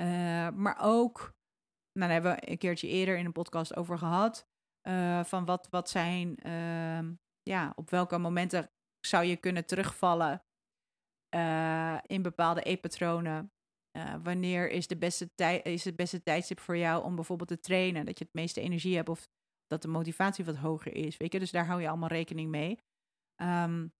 Uh, 0.00 0.48
maar 0.48 0.78
ook, 0.80 1.18
nou, 1.92 2.10
daar 2.10 2.10
hebben 2.10 2.34
we 2.34 2.50
een 2.50 2.58
keertje 2.58 2.88
eerder 2.88 3.16
in 3.16 3.24
een 3.24 3.32
podcast 3.32 3.76
over 3.76 3.98
gehad, 3.98 4.46
uh, 4.88 5.24
van 5.24 5.44
wat, 5.44 5.68
wat 5.70 5.88
zijn, 5.90 6.38
uh, 6.46 7.10
ja, 7.42 7.72
op 7.74 7.90
welke 7.90 8.18
momenten 8.18 8.70
zou 9.06 9.24
je 9.24 9.36
kunnen 9.36 9.66
terugvallen 9.66 10.42
uh, 11.34 11.98
in 12.06 12.22
bepaalde 12.22 12.70
e-patronen. 12.70 13.52
Uh, 13.98 14.14
wanneer 14.22 14.70
is, 14.70 14.86
de 14.86 14.96
beste 14.96 15.34
tij- 15.34 15.60
is 15.60 15.84
het 15.84 15.96
beste 15.96 16.22
tijdstip 16.22 16.60
voor 16.60 16.76
jou 16.76 17.04
om 17.04 17.14
bijvoorbeeld 17.14 17.48
te 17.48 17.60
trainen? 17.60 18.06
Dat 18.06 18.18
je 18.18 18.24
het 18.24 18.34
meeste 18.34 18.60
energie 18.60 18.96
hebt 18.96 19.08
of 19.08 19.28
dat 19.66 19.82
de 19.82 19.88
motivatie 19.88 20.44
wat 20.44 20.56
hoger 20.56 20.94
is. 20.94 21.16
Weet 21.16 21.32
je, 21.32 21.38
dus 21.38 21.50
daar 21.50 21.66
hou 21.66 21.80
je 21.80 21.88
allemaal 21.88 22.08
rekening 22.08 22.50
mee. 22.50 22.78
Um, 23.42 23.92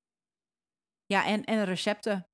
ja, 1.07 1.27
en, 1.27 1.45
en 1.45 1.65
recepten. 1.65 2.27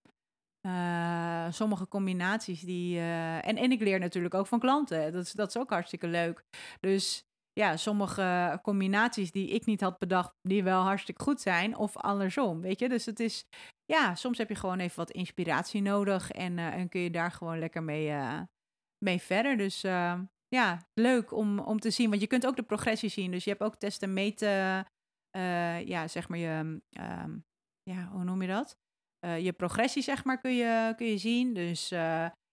Uh, 0.66 1.52
sommige 1.52 1.88
combinaties 1.88 2.60
die. 2.60 2.96
Uh, 2.96 3.46
en, 3.46 3.56
en 3.56 3.72
ik 3.72 3.80
leer 3.80 3.98
natuurlijk 3.98 4.34
ook 4.34 4.46
van 4.46 4.58
klanten. 4.58 5.12
Dat 5.12 5.24
is, 5.24 5.32
dat 5.32 5.48
is 5.48 5.56
ook 5.56 5.70
hartstikke 5.70 6.06
leuk. 6.06 6.44
Dus 6.80 7.24
ja, 7.54 7.76
sommige 7.76 8.58
combinaties 8.62 9.30
die 9.30 9.48
ik 9.48 9.66
niet 9.66 9.80
had 9.80 9.98
bedacht, 9.98 10.32
die 10.42 10.62
wel 10.62 10.82
hartstikke 10.82 11.22
goed 11.22 11.40
zijn. 11.40 11.76
Of 11.76 11.96
andersom, 11.96 12.60
weet 12.60 12.78
je. 12.78 12.88
Dus 12.88 13.06
het 13.06 13.20
is, 13.20 13.44
ja, 13.84 14.14
soms 14.14 14.38
heb 14.38 14.48
je 14.48 14.54
gewoon 14.54 14.78
even 14.78 14.96
wat 14.96 15.10
inspiratie 15.10 15.82
nodig. 15.82 16.30
En, 16.30 16.58
uh, 16.58 16.74
en 16.74 16.88
kun 16.88 17.00
je 17.00 17.10
daar 17.10 17.30
gewoon 17.30 17.58
lekker 17.58 17.82
mee, 17.82 18.08
uh, 18.08 18.40
mee 19.04 19.20
verder. 19.20 19.56
Dus 19.56 19.80
ja, 20.48 20.86
leuk 20.94 21.32
om, 21.32 21.58
om 21.58 21.80
te 21.80 21.90
zien. 21.90 22.08
Want 22.08 22.20
je 22.20 22.26
kunt 22.26 22.46
ook 22.46 22.56
de 22.56 22.62
progressie 22.62 23.08
zien. 23.08 23.30
Dus 23.30 23.44
je 23.44 23.50
hebt 23.50 23.62
ook 23.62 23.76
testen, 23.76 24.12
meten. 24.12 24.86
ja, 25.86 26.08
zeg 26.08 26.28
maar 26.28 26.38
je, 26.38 26.80
um, 27.00 27.44
ja, 27.82 28.08
hoe 28.12 28.24
noem 28.24 28.42
je 28.42 28.48
dat? 28.48 28.76
je 29.40 29.52
progressie, 29.52 30.02
zeg 30.02 30.24
maar, 30.24 30.40
kun 30.40 30.54
je, 30.54 30.92
kun 30.96 31.06
je 31.06 31.18
zien. 31.18 31.54
Dus 31.54 31.92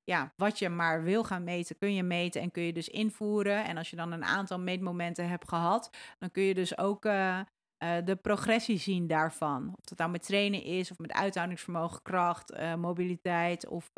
ja, 0.04 0.34
wat 0.36 0.60
je 0.60 0.70
maar 0.70 1.04
wil 1.04 1.24
gaan 1.24 1.44
meten, 1.44 1.78
kun 1.78 1.94
je 1.94 2.04
meten 2.04 2.42
en 2.42 2.52
kun 2.52 2.64
je 2.64 2.74
dus 2.74 2.90
invoeren. 2.90 3.66
En 3.66 3.78
als 3.78 3.90
je 3.90 3.96
dan 3.96 4.12
een 4.12 4.24
aantal 4.24 4.60
meetmomenten 4.60 5.28
hebt 5.28 5.48
gehad, 5.48 5.90
dan 6.18 6.32
kun 6.32 6.44
je 6.44 6.54
dus 6.54 6.78
ook 6.78 7.06
uh, 7.06 7.40
uh, 7.84 8.06
de 8.06 8.16
progressie 8.16 8.78
zien 8.78 9.08
daarvan. 9.08 9.68
Of 9.68 9.86
dat 9.86 9.98
nou 9.98 10.12
met 10.12 10.26
trainen 10.26 10.64
is, 10.64 10.92
of 10.92 10.98
met 10.98 11.12
uithoudingsvermogen, 11.12 12.02
kracht, 12.02 12.52
uh, 12.52 12.76
mobiliteit, 12.76 13.68
of, 13.68 13.92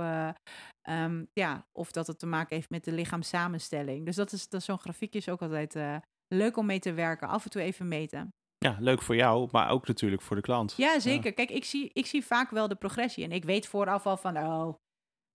um, 0.90 1.28
ja, 1.34 1.68
of 1.72 1.92
dat 1.92 2.08
het 2.08 2.20
te 2.20 2.26
maken 2.26 2.56
heeft 2.56 2.70
met 2.70 2.84
de 2.84 2.92
lichaamssamenstelling. 2.92 4.06
Dus 4.06 4.16
dat 4.16 4.32
is, 4.32 4.50
dat 4.50 4.64
zo'n 4.64 4.80
grafiekje 4.80 5.20
is 5.20 5.30
ook 5.30 5.42
altijd 5.42 5.78
leuk 6.28 6.58
om 6.58 6.66
mee 6.66 6.80
te 6.80 6.94
werken. 6.94 7.28
Af 7.28 7.44
en 7.44 7.50
toe 7.50 7.62
even 7.62 7.88
meten. 7.88 8.34
Ja, 8.58 8.78
leuk 8.80 9.02
voor 9.02 9.16
jou, 9.16 9.50
maar 9.52 9.70
ook 9.70 9.88
natuurlijk 9.88 10.22
voor 10.22 10.36
de 10.36 10.42
klant. 10.42 10.74
Ja, 10.78 11.00
zeker. 11.00 11.34
Kijk, 11.34 11.50
ik 11.50 11.66
zie, 11.66 11.90
ik 11.94 12.06
zie 12.06 12.26
vaak 12.26 12.50
wel 12.50 12.68
de 12.68 12.76
progressie. 12.76 13.24
En 13.24 13.32
ik 13.32 13.46
weet 13.46 13.68
vooraf 13.68 14.06
al 14.06 14.18
van, 14.18 14.38
oh, 14.38 14.74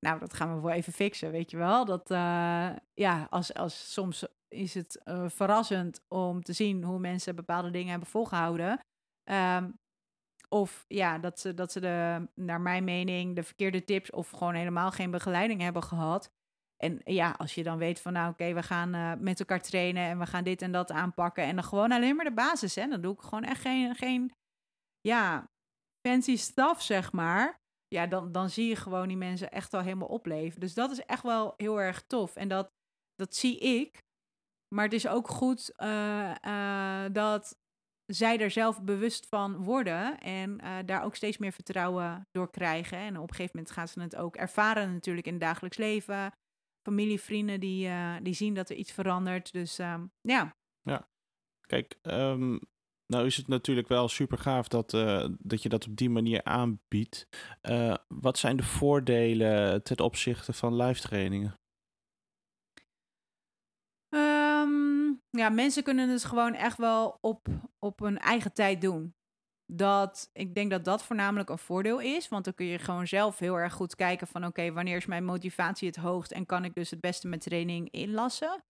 nou, 0.00 0.18
dat 0.18 0.34
gaan 0.34 0.54
we 0.54 0.60
wel 0.60 0.72
even 0.72 0.92
fixen, 0.92 1.30
weet 1.30 1.50
je 1.50 1.56
wel. 1.56 1.84
Dat, 1.84 2.10
uh, 2.10 2.70
ja, 2.94 3.26
als, 3.30 3.54
als 3.54 3.92
soms 3.92 4.26
is 4.48 4.74
het 4.74 5.00
uh, 5.04 5.28
verrassend 5.28 6.00
om 6.08 6.42
te 6.42 6.52
zien 6.52 6.84
hoe 6.84 6.98
mensen 6.98 7.36
bepaalde 7.36 7.70
dingen 7.70 7.90
hebben 7.90 8.08
volgehouden. 8.08 8.80
Um, 9.30 9.78
of 10.48 10.84
ja, 10.88 11.18
dat 11.18 11.40
ze, 11.40 11.54
dat 11.54 11.72
ze 11.72 11.80
de, 11.80 12.28
naar 12.34 12.60
mijn 12.60 12.84
mening, 12.84 13.34
de 13.34 13.42
verkeerde 13.42 13.84
tips 13.84 14.10
of 14.10 14.30
gewoon 14.30 14.54
helemaal 14.54 14.90
geen 14.90 15.10
begeleiding 15.10 15.60
hebben 15.60 15.82
gehad. 15.82 16.30
En 16.76 17.00
ja, 17.04 17.34
als 17.38 17.54
je 17.54 17.62
dan 17.62 17.78
weet 17.78 18.00
van 18.00 18.12
nou 18.12 18.30
oké, 18.30 18.52
we 18.54 18.62
gaan 18.62 18.94
uh, 18.94 19.12
met 19.18 19.40
elkaar 19.40 19.60
trainen 19.60 20.08
en 20.08 20.18
we 20.18 20.26
gaan 20.26 20.44
dit 20.44 20.62
en 20.62 20.72
dat 20.72 20.90
aanpakken. 20.90 21.44
En 21.44 21.54
dan 21.54 21.64
gewoon 21.64 21.92
alleen 21.92 22.16
maar 22.16 22.24
de 22.24 22.32
basis. 22.32 22.74
Hè? 22.74 22.86
Dan 22.86 23.00
doe 23.00 23.12
ik 23.12 23.20
gewoon 23.20 23.44
echt 23.44 23.60
geen, 23.60 23.94
geen 23.94 24.32
ja, 25.00 25.50
fancy 26.06 26.36
stuff, 26.36 26.82
zeg 26.82 27.12
maar 27.12 27.60
ja, 27.88 28.06
dan, 28.06 28.32
dan 28.32 28.50
zie 28.50 28.68
je 28.68 28.76
gewoon 28.76 29.08
die 29.08 29.16
mensen 29.16 29.50
echt 29.50 29.74
al 29.74 29.80
helemaal 29.80 30.08
opleven. 30.08 30.60
Dus 30.60 30.74
dat 30.74 30.90
is 30.90 31.00
echt 31.00 31.22
wel 31.22 31.54
heel 31.56 31.80
erg 31.80 32.02
tof. 32.02 32.36
En 32.36 32.48
dat, 32.48 32.72
dat 33.14 33.34
zie 33.34 33.58
ik. 33.58 34.06
Maar 34.74 34.84
het 34.84 34.92
is 34.92 35.06
ook 35.08 35.28
goed 35.28 35.72
uh, 35.76 36.34
uh, 36.46 37.04
dat 37.12 37.58
zij 38.04 38.40
er 38.40 38.50
zelf 38.50 38.82
bewust 38.82 39.26
van 39.26 39.56
worden 39.56 40.18
en 40.18 40.60
uh, 40.64 40.78
daar 40.84 41.02
ook 41.02 41.16
steeds 41.16 41.38
meer 41.38 41.52
vertrouwen 41.52 42.28
door 42.30 42.50
krijgen. 42.50 42.98
En 42.98 43.16
op 43.16 43.28
een 43.28 43.34
gegeven 43.34 43.56
moment 43.56 43.74
gaan 43.74 43.88
ze 43.88 44.00
het 44.00 44.16
ook 44.16 44.36
ervaren 44.36 44.92
natuurlijk 44.92 45.26
in 45.26 45.32
het 45.32 45.42
dagelijks 45.42 45.76
leven. 45.76 46.32
Familie, 46.82 47.20
vrienden 47.20 47.60
die, 47.60 47.90
die 48.22 48.34
zien 48.34 48.54
dat 48.54 48.70
er 48.70 48.76
iets 48.76 48.92
verandert. 48.92 49.52
Dus 49.52 49.78
um, 49.78 50.12
ja. 50.20 50.56
Ja, 50.82 51.08
kijk, 51.66 51.98
um, 52.02 52.60
nou 53.08 53.26
is 53.26 53.36
het 53.36 53.48
natuurlijk 53.48 53.88
wel 53.88 54.08
super 54.08 54.38
gaaf 54.38 54.68
dat, 54.68 54.92
uh, 54.92 55.28
dat 55.38 55.62
je 55.62 55.68
dat 55.68 55.86
op 55.86 55.96
die 55.96 56.10
manier 56.10 56.44
aanbiedt. 56.44 57.28
Uh, 57.62 57.94
wat 58.08 58.38
zijn 58.38 58.56
de 58.56 58.62
voordelen 58.62 59.82
ten 59.82 59.98
opzichte 59.98 60.52
van 60.52 60.76
live 60.76 61.00
trainingen? 61.00 61.54
Um, 64.14 65.22
ja, 65.30 65.48
mensen 65.48 65.82
kunnen 65.82 66.08
het 66.08 66.24
gewoon 66.24 66.54
echt 66.54 66.76
wel 66.76 67.18
op, 67.20 67.46
op 67.78 67.98
hun 67.98 68.18
eigen 68.18 68.52
tijd 68.52 68.80
doen. 68.80 69.14
Dat, 69.72 70.30
ik 70.32 70.54
denk 70.54 70.70
dat 70.70 70.84
dat 70.84 71.02
voornamelijk 71.02 71.48
een 71.48 71.58
voordeel 71.58 72.00
is. 72.00 72.28
Want 72.28 72.44
dan 72.44 72.54
kun 72.54 72.66
je 72.66 72.78
gewoon 72.78 73.06
zelf 73.06 73.38
heel 73.38 73.58
erg 73.58 73.72
goed 73.72 73.94
kijken 73.94 74.26
van... 74.26 74.46
oké, 74.46 74.72
wanneer 74.72 74.96
is 74.96 75.06
mijn 75.06 75.24
motivatie 75.24 75.88
het 75.88 75.96
hoogst... 75.96 76.32
en 76.32 76.46
kan 76.46 76.64
ik 76.64 76.74
dus 76.74 76.90
het 76.90 77.00
beste 77.00 77.28
met 77.28 77.40
training 77.40 77.90
inlassen? 77.90 78.64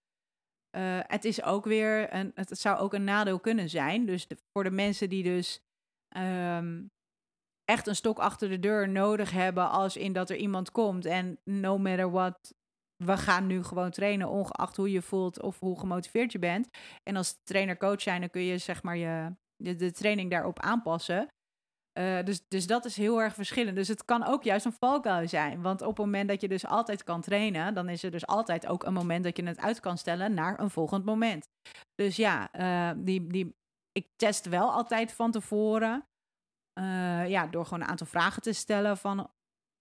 Uh, 0.77 0.99
het 1.03 1.25
is 1.25 1.43
ook 1.43 1.65
weer 1.65 2.15
een, 2.15 2.31
het 2.35 2.59
zou 2.59 2.79
ook 2.79 2.95
een 2.95 3.05
nadeel 3.05 3.41
kunnen 3.41 3.69
zijn. 3.69 4.07
Dus 4.07 4.27
voor 4.53 4.65
de 4.65 4.71
mensen 4.71 5.09
die 5.09 5.23
dus 5.23 5.61
um, 6.17 6.91
echt 7.65 7.87
een 7.87 7.97
stok 7.97 8.19
achter 8.19 8.49
de 8.49 8.59
deur 8.59 8.89
nodig 8.89 9.31
hebben 9.31 9.71
als 9.71 9.97
in 9.97 10.13
dat 10.13 10.31
er 10.31 10.37
iemand 10.37 10.71
komt 10.71 11.05
en 11.05 11.39
no 11.45 11.79
matter 11.79 12.11
what, 12.11 12.55
we 13.05 13.17
gaan 13.17 13.47
nu 13.47 13.63
gewoon 13.63 13.91
trainen, 13.91 14.29
ongeacht 14.29 14.77
hoe 14.77 14.91
je 14.91 15.03
voelt 15.03 15.43
of 15.43 15.59
hoe 15.59 15.79
gemotiveerd 15.79 16.33
je 16.33 16.39
bent. 16.39 16.69
En 17.03 17.17
als 17.17 17.41
trainer-coach 17.43 18.01
zijn, 18.01 18.21
dan 18.21 18.31
kun 18.31 18.43
je 18.43 18.59
zeg 18.59 18.83
maar 18.83 18.97
je, 18.97 19.35
de 19.57 19.93
training 19.93 20.31
daarop 20.31 20.61
aanpassen. 20.61 21.29
Uh, 21.99 22.25
dus, 22.25 22.49
dus 22.49 22.67
dat 22.67 22.85
is 22.85 22.97
heel 22.97 23.23
erg 23.23 23.35
verschillend. 23.35 23.77
Dus 23.77 23.89
het 23.89 24.05
kan 24.05 24.25
ook 24.25 24.43
juist 24.43 24.65
een 24.65 24.73
valkuil 24.73 25.29
zijn. 25.29 25.63
Want 25.63 25.83
op 25.83 25.97
het 25.97 26.07
moment 26.07 26.29
dat 26.29 26.41
je 26.41 26.49
dus 26.49 26.67
altijd 26.67 27.05
kan 27.05 27.21
trainen, 27.21 27.75
dan 27.75 27.89
is 27.89 28.03
er 28.03 28.11
dus 28.11 28.27
altijd 28.27 28.67
ook 28.67 28.85
een 28.85 28.93
moment 28.93 29.25
dat 29.25 29.37
je 29.37 29.45
het 29.45 29.59
uit 29.59 29.81
kan 29.81 29.99
stellen 29.99 30.35
naar 30.35 30.61
een 30.61 30.71
volgend 30.71 31.05
moment. 31.05 31.49
Dus 31.95 32.17
ja, 32.17 32.49
uh, 32.55 33.05
die, 33.05 33.27
die, 33.27 33.57
ik 33.93 34.07
test 34.17 34.47
wel 34.47 34.73
altijd 34.73 35.13
van 35.13 35.31
tevoren. 35.31 36.07
Uh, 36.81 37.29
ja, 37.29 37.47
door 37.47 37.65
gewoon 37.65 37.81
een 37.81 37.89
aantal 37.89 38.07
vragen 38.07 38.43
te 38.43 38.53
stellen 38.53 38.97
van 38.97 39.31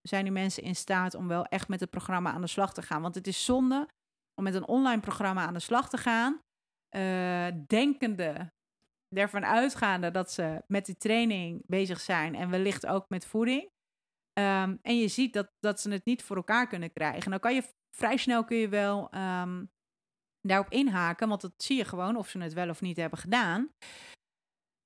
zijn 0.02 0.24
die 0.24 0.34
mensen 0.34 0.64
in 0.64 0.76
staat 0.76 1.16
om 1.16 1.28
wel 1.28 1.46
echt 1.46 1.68
met 1.68 1.80
het 1.80 1.90
programma 1.90 2.32
aan 2.32 2.42
de 2.42 2.48
slag 2.48 2.74
te 2.74 2.82
gaan? 2.82 3.02
Want 3.02 3.16
het 3.16 3.28
is 3.28 3.46
zonde 3.46 3.88
om 4.36 4.44
met 4.44 4.54
een 4.54 4.68
online 4.68 5.02
programma 5.02 5.46
aan 5.46 5.54
de 5.54 5.60
slag 5.60 5.90
te 5.90 5.98
gaan, 5.98 6.42
denkende, 7.68 8.52
ervan 9.10 9.46
uitgaande 9.46 10.12
dat 10.12 10.32
ze 10.32 10.64
met 10.68 10.86
die 10.86 10.98
training 10.98 11.62
bezig 11.66 12.00
zijn 12.00 12.36
en 12.36 12.50
wellicht 12.50 12.86
ook 12.86 13.10
met 13.10 13.26
voeding. 13.26 13.70
Um, 14.40 14.80
en 14.82 14.98
je 15.00 15.08
ziet 15.08 15.34
dat, 15.34 15.52
dat 15.60 15.80
ze 15.80 15.90
het 15.92 16.06
niet 16.06 16.24
voor 16.24 16.36
elkaar 16.36 16.68
kunnen 16.68 16.94
krijgen. 16.94 17.32
Dan 17.32 17.40
kan 17.40 17.56
je 17.56 17.64
vrij 17.96 18.18
snel 18.18 18.44
kun 18.44 18.58
je 18.58 18.70
wel 18.70 19.16
um, 19.16 19.72
daarop 20.42 20.70
inhaken, 20.70 21.28
want 21.28 21.42
dat 21.42 21.54
zie 21.58 21.78
je 21.78 21.86
gewoon 21.86 22.16
of 22.16 22.30
ze 22.30 22.40
het 22.40 22.54
wel 22.54 22.70
of 22.70 22.82
niet 22.82 22.98
hebben 22.98 23.20
gedaan. 23.20 23.72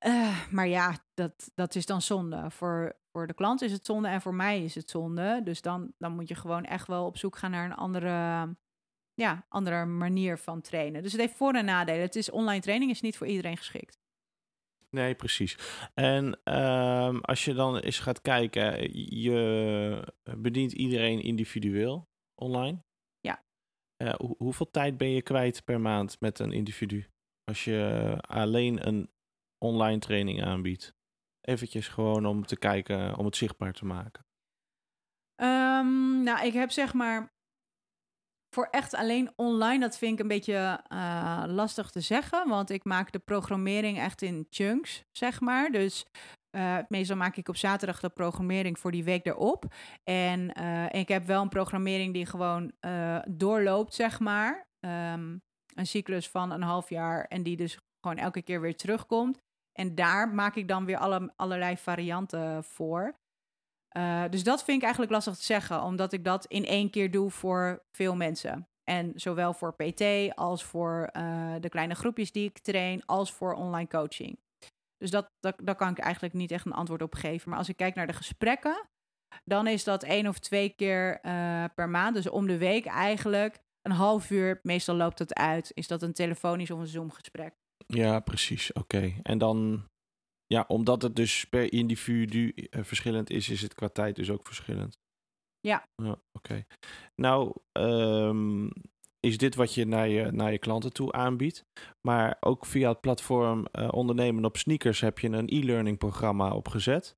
Uh, 0.06 0.52
maar 0.52 0.68
ja, 0.68 0.98
dat, 1.14 1.52
dat 1.56 1.76
is 1.76 1.86
dan 1.86 2.02
zonde. 2.02 2.52
Voor, 2.52 3.00
voor 3.12 3.28
de 3.28 3.34
klant 3.34 3.62
is 3.62 3.72
het 3.72 3.86
zonde 3.86 4.08
en 4.08 4.22
voor 4.22 4.36
mij 4.36 4.64
is 4.64 4.76
het 4.76 4.90
zonde. 4.90 5.42
Dus 5.44 5.62
dan, 5.62 5.94
dan 5.98 6.16
moet 6.16 6.28
je 6.28 6.36
gewoon 6.36 6.64
echt 6.64 6.88
wel 6.88 7.06
op 7.06 7.18
zoek 7.18 7.38
gaan 7.38 7.52
naar 7.52 7.66
een 7.66 7.76
andere, 7.76 8.56
ja, 9.14 9.46
andere 9.50 9.86
manier 9.86 10.38
van 10.38 10.62
trainen. 10.62 11.04
Dus 11.04 11.12
het 11.12 11.22
heeft 11.22 11.36
voor- 11.36 11.54
en 11.54 11.66
nadelen. 11.66 12.02
Het 12.02 12.16
is 12.16 12.32
online 12.32 12.62
training 12.62 12.92
is 12.92 13.02
niet 13.02 13.18
voor 13.18 13.28
iedereen 13.28 13.58
geschikt. 13.58 14.01
Nee, 14.96 15.16
precies. 15.16 15.58
En 15.94 16.26
um, 16.54 17.22
als 17.22 17.46
je 17.46 17.54
dan 17.54 17.78
eens 17.78 18.00
gaat 18.00 18.22
kijken, 18.22 18.94
je 19.22 20.14
bedient 20.38 20.72
iedereen 20.72 21.22
individueel 21.22 22.10
online. 22.36 22.84
Ja. 23.20 23.44
Uh, 23.98 24.14
hoe, 24.14 24.36
hoeveel 24.38 24.72
tijd 24.72 24.98
ben 24.98 25.10
je 25.10 25.22
kwijt 25.22 25.64
per 25.64 25.82
maand 25.82 26.20
met 26.20 26.40
een 26.40 26.52
individu? 26.52 27.08
Als 27.44 27.64
je 27.64 28.18
alleen 28.22 28.88
een 28.88 29.10
online 29.58 30.00
training 30.00 30.44
aanbiedt. 30.44 30.96
Eventjes 31.42 31.88
gewoon 31.88 32.26
om 32.26 32.46
te 32.46 32.58
kijken, 32.58 33.18
om 33.18 33.26
het 33.26 33.36
zichtbaar 33.36 33.74
te 33.74 33.86
maken. 33.86 34.26
Um, 35.36 36.24
nou, 36.24 36.46
ik 36.46 36.54
heb 36.54 36.72
zeg 36.72 36.94
maar 36.94 37.34
voor 38.56 38.68
echt 38.72 38.96
alleen 38.96 39.32
online, 39.36 39.80
dat 39.80 39.98
vind 39.98 40.14
ik 40.14 40.20
een 40.20 40.28
beetje 40.28 40.84
uh, 40.94 41.44
lastig 41.48 41.90
te 41.90 42.00
zeggen. 42.02 42.48
Want 42.48 42.70
ik 42.70 42.84
maak 42.84 43.12
de 43.12 43.20
programmering 43.20 44.00
echt 44.00 44.22
in 44.22 44.48
chunks, 44.50 45.04
zeg 45.12 45.40
maar. 45.40 45.72
Dus 45.72 46.06
uh, 46.58 46.78
meestal 46.88 47.16
maak 47.18 47.36
ik 47.36 47.48
op 47.48 47.56
zaterdag 47.56 48.00
de 48.00 48.10
programmering 48.10 48.80
voor 48.80 48.92
die 48.92 49.04
week 49.04 49.26
erop. 49.26 49.74
En 50.04 50.60
uh, 50.60 50.86
ik 50.92 51.08
heb 51.08 51.26
wel 51.26 51.42
een 51.42 51.50
programmering 51.50 52.14
die 52.14 52.26
gewoon 52.26 52.72
doorloopt, 53.30 53.94
zeg 53.94 54.20
maar. 54.20 54.68
Um, 54.80 55.42
een 55.76 55.88
cyclus 55.88 56.30
van 56.30 56.52
een 56.52 56.62
half 56.62 56.90
jaar 56.90 57.26
en 57.26 57.44
die 57.44 57.58
dus 57.58 57.78
gewoon 58.02 58.18
elke 58.18 58.42
keer 58.42 58.62
weer 58.62 58.76
terugkomt. 58.76 59.38
En 59.72 59.96
daar 59.96 60.30
maak 60.30 60.56
ik 60.56 60.68
dan 60.68 60.86
weer 60.86 60.98
alle, 60.98 61.34
allerlei 61.36 61.78
varianten 61.78 62.64
voor. 62.64 63.20
Uh, 63.98 64.24
dus 64.30 64.44
dat 64.44 64.64
vind 64.64 64.78
ik 64.78 64.84
eigenlijk 64.84 65.14
lastig 65.14 65.36
te 65.36 65.44
zeggen, 65.44 65.84
omdat 65.84 66.14
ik 66.14 66.24
dat 66.24 66.46
in 66.46 66.66
één 66.66 66.90
keer 66.90 67.12
doe 67.12 67.30
voor 67.30 67.84
veel 67.92 68.16
mensen. 68.16 68.68
En 68.84 69.12
zowel 69.16 69.54
voor 69.54 69.76
PT 69.76 70.36
als 70.36 70.64
voor 70.64 71.10
uh, 71.18 71.56
de 71.60 71.70
kleine 71.70 71.96
groepjes 71.96 72.32
die 72.32 72.48
ik 72.48 72.60
train, 72.60 73.06
als 73.06 73.32
voor 73.32 73.54
online 73.54 73.88
coaching. 73.88 74.40
Dus 74.98 75.12
dat, 75.12 75.32
dat, 75.40 75.56
daar 75.64 75.76
kan 75.76 75.92
ik 75.92 75.98
eigenlijk 76.00 76.34
niet 76.34 76.52
echt 76.52 76.66
een 76.66 76.74
antwoord 76.74 77.02
op 77.02 77.16
geven. 77.16 77.50
Maar 77.50 77.58
als 77.58 77.70
ik 77.70 77.78
kijk 77.78 77.96
naar 77.96 78.08
de 78.08 78.14
gesprekken, 78.14 78.90
dan 79.44 79.68
is 79.68 79.84
dat 79.84 80.04
één 80.04 80.28
of 80.28 80.40
twee 80.40 80.70
keer 80.70 81.20
uh, 81.22 81.66
per 81.76 81.90
maand. 81.90 82.16
Dus 82.16 82.30
om 82.30 82.48
de 82.48 82.58
week 82.58 82.86
eigenlijk 82.86 83.60
een 83.82 83.92
half 83.92 84.30
uur. 84.30 84.60
Meestal 84.64 84.96
loopt 84.96 85.20
het 85.20 85.34
uit. 85.34 85.72
Is 85.74 85.88
dat 85.88 86.02
een 86.02 86.14
telefonisch 86.14 86.72
of 86.72 86.80
een 86.80 86.88
Zoom-gesprek? 86.88 87.54
Ja, 87.88 88.20
precies. 88.20 88.74
Oké. 88.74 89.14
En 89.24 89.38
dan, 89.38 89.86
ja, 90.52 90.66
omdat 90.68 91.02
het 91.02 91.16
dus 91.16 91.46
per 91.46 91.74
individu 91.74 92.54
uh, 92.56 92.84
verschillend 92.84 93.30
is, 93.30 93.50
is 93.50 93.62
het 93.62 93.74
qua 93.74 93.88
tijd 93.88 94.16
dus 94.16 94.30
ook 94.30 94.46
verschillend. 94.46 95.00
Ja. 95.60 95.88
ja 95.96 96.12
Oké. 96.12 96.22
Okay. 96.32 96.66
Nou, 97.16 97.54
um, 97.72 98.70
is 99.20 99.38
dit 99.38 99.56
wat 99.56 99.74
je 99.74 99.86
naar, 99.86 100.08
je 100.08 100.32
naar 100.32 100.52
je 100.52 100.58
klanten 100.58 100.94
toe 100.94 101.12
aanbiedt. 101.12 101.66
Maar 102.02 102.38
ook 102.40 102.66
via 102.66 102.90
het 102.90 103.02
platform 103.02 103.66
uh, 103.72 103.88
Ondernemen 103.92 104.46
op 104.46 104.58
Sneakers 104.58 105.00
heb 105.00 105.20
je 105.20 105.30
een 105.30 105.48
e-learning 105.50 105.98
programma 105.98 106.54
opgezet. 106.54 107.16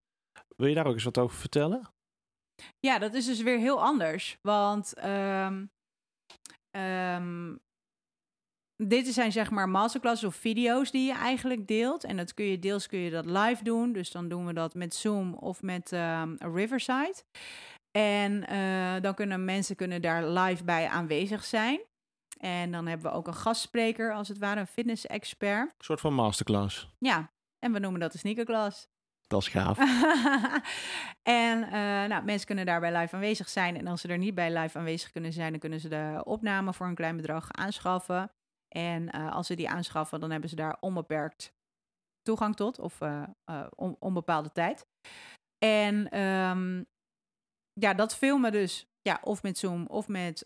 Wil 0.55 0.67
je 0.67 0.75
daar 0.75 0.87
ook 0.87 0.93
eens 0.93 1.03
wat 1.03 1.17
over 1.17 1.37
vertellen? 1.37 1.93
Ja, 2.79 2.99
dat 2.99 3.13
is 3.13 3.25
dus 3.25 3.41
weer 3.41 3.59
heel 3.59 3.81
anders. 3.81 4.37
Want 4.41 5.03
um, 5.05 5.71
um, 6.71 7.59
dit 8.87 9.07
zijn 9.07 9.31
zeg 9.31 9.49
maar 9.49 9.69
masterclasses 9.69 10.27
of 10.27 10.35
video's 10.35 10.91
die 10.91 11.05
je 11.05 11.13
eigenlijk 11.13 11.67
deelt. 11.67 12.03
En 12.03 12.17
dat 12.17 12.33
kun 12.33 12.45
je 12.45 12.59
deels 12.59 12.87
kun 12.87 12.99
je 12.99 13.09
dat 13.09 13.25
live 13.25 13.63
doen. 13.63 13.93
Dus 13.93 14.11
dan 14.11 14.27
doen 14.27 14.45
we 14.45 14.53
dat 14.53 14.73
met 14.73 14.95
Zoom 14.95 15.33
of 15.33 15.61
met 15.61 15.91
um, 15.91 16.35
Riverside. 16.39 17.23
En 17.91 18.45
uh, 18.51 19.01
dan 19.01 19.13
kunnen 19.13 19.45
mensen 19.45 19.75
kunnen 19.75 20.01
daar 20.01 20.27
live 20.27 20.63
bij 20.63 20.87
aanwezig 20.87 21.43
zijn. 21.43 21.81
En 22.37 22.71
dan 22.71 22.87
hebben 22.87 23.11
we 23.11 23.17
ook 23.17 23.27
een 23.27 23.33
gastspreker, 23.33 24.13
als 24.13 24.27
het 24.27 24.37
ware, 24.37 24.59
een 24.59 24.67
fitness-expert. 24.67 25.67
Een 25.67 25.85
soort 25.85 25.99
van 25.99 26.13
masterclass. 26.13 26.89
Ja, 26.97 27.31
en 27.59 27.71
we 27.71 27.79
noemen 27.79 27.99
dat 27.99 28.11
de 28.11 28.17
sneakerclass. 28.17 28.87
Dat 29.27 29.41
is 29.41 29.47
gaaf. 29.47 29.77
en 31.23 31.63
uh, 31.63 31.71
nou, 32.09 32.23
mensen 32.23 32.47
kunnen 32.47 32.65
daarbij 32.65 32.97
live 32.97 33.15
aanwezig 33.15 33.49
zijn. 33.49 33.77
En 33.77 33.87
als 33.87 34.01
ze 34.01 34.07
er 34.07 34.17
niet 34.17 34.35
bij 34.35 34.57
live 34.57 34.77
aanwezig 34.77 35.11
kunnen 35.11 35.33
zijn, 35.33 35.51
dan 35.51 35.59
kunnen 35.59 35.79
ze 35.79 35.89
de 35.89 36.21
opname 36.23 36.73
voor 36.73 36.87
een 36.87 36.95
klein 36.95 37.15
bedrag 37.15 37.51
aanschaffen. 37.51 38.31
En 38.75 39.15
uh, 39.15 39.31
als 39.31 39.47
ze 39.47 39.55
die 39.55 39.69
aanschaffen, 39.69 40.19
dan 40.19 40.31
hebben 40.31 40.49
ze 40.49 40.55
daar 40.55 40.77
onbeperkt 40.79 41.53
toegang 42.21 42.55
tot, 42.55 42.79
of 42.79 43.01
uh, 43.01 43.23
on, 43.75 43.95
onbepaalde 43.99 44.51
tijd. 44.51 44.87
En 45.65 46.19
um, 46.19 46.85
ja, 47.73 47.93
dat 47.93 48.15
filmen 48.15 48.51
dus, 48.51 48.85
ja, 49.01 49.19
of 49.23 49.43
met 49.43 49.57
Zoom 49.57 49.85
of 49.87 50.07
met 50.07 50.45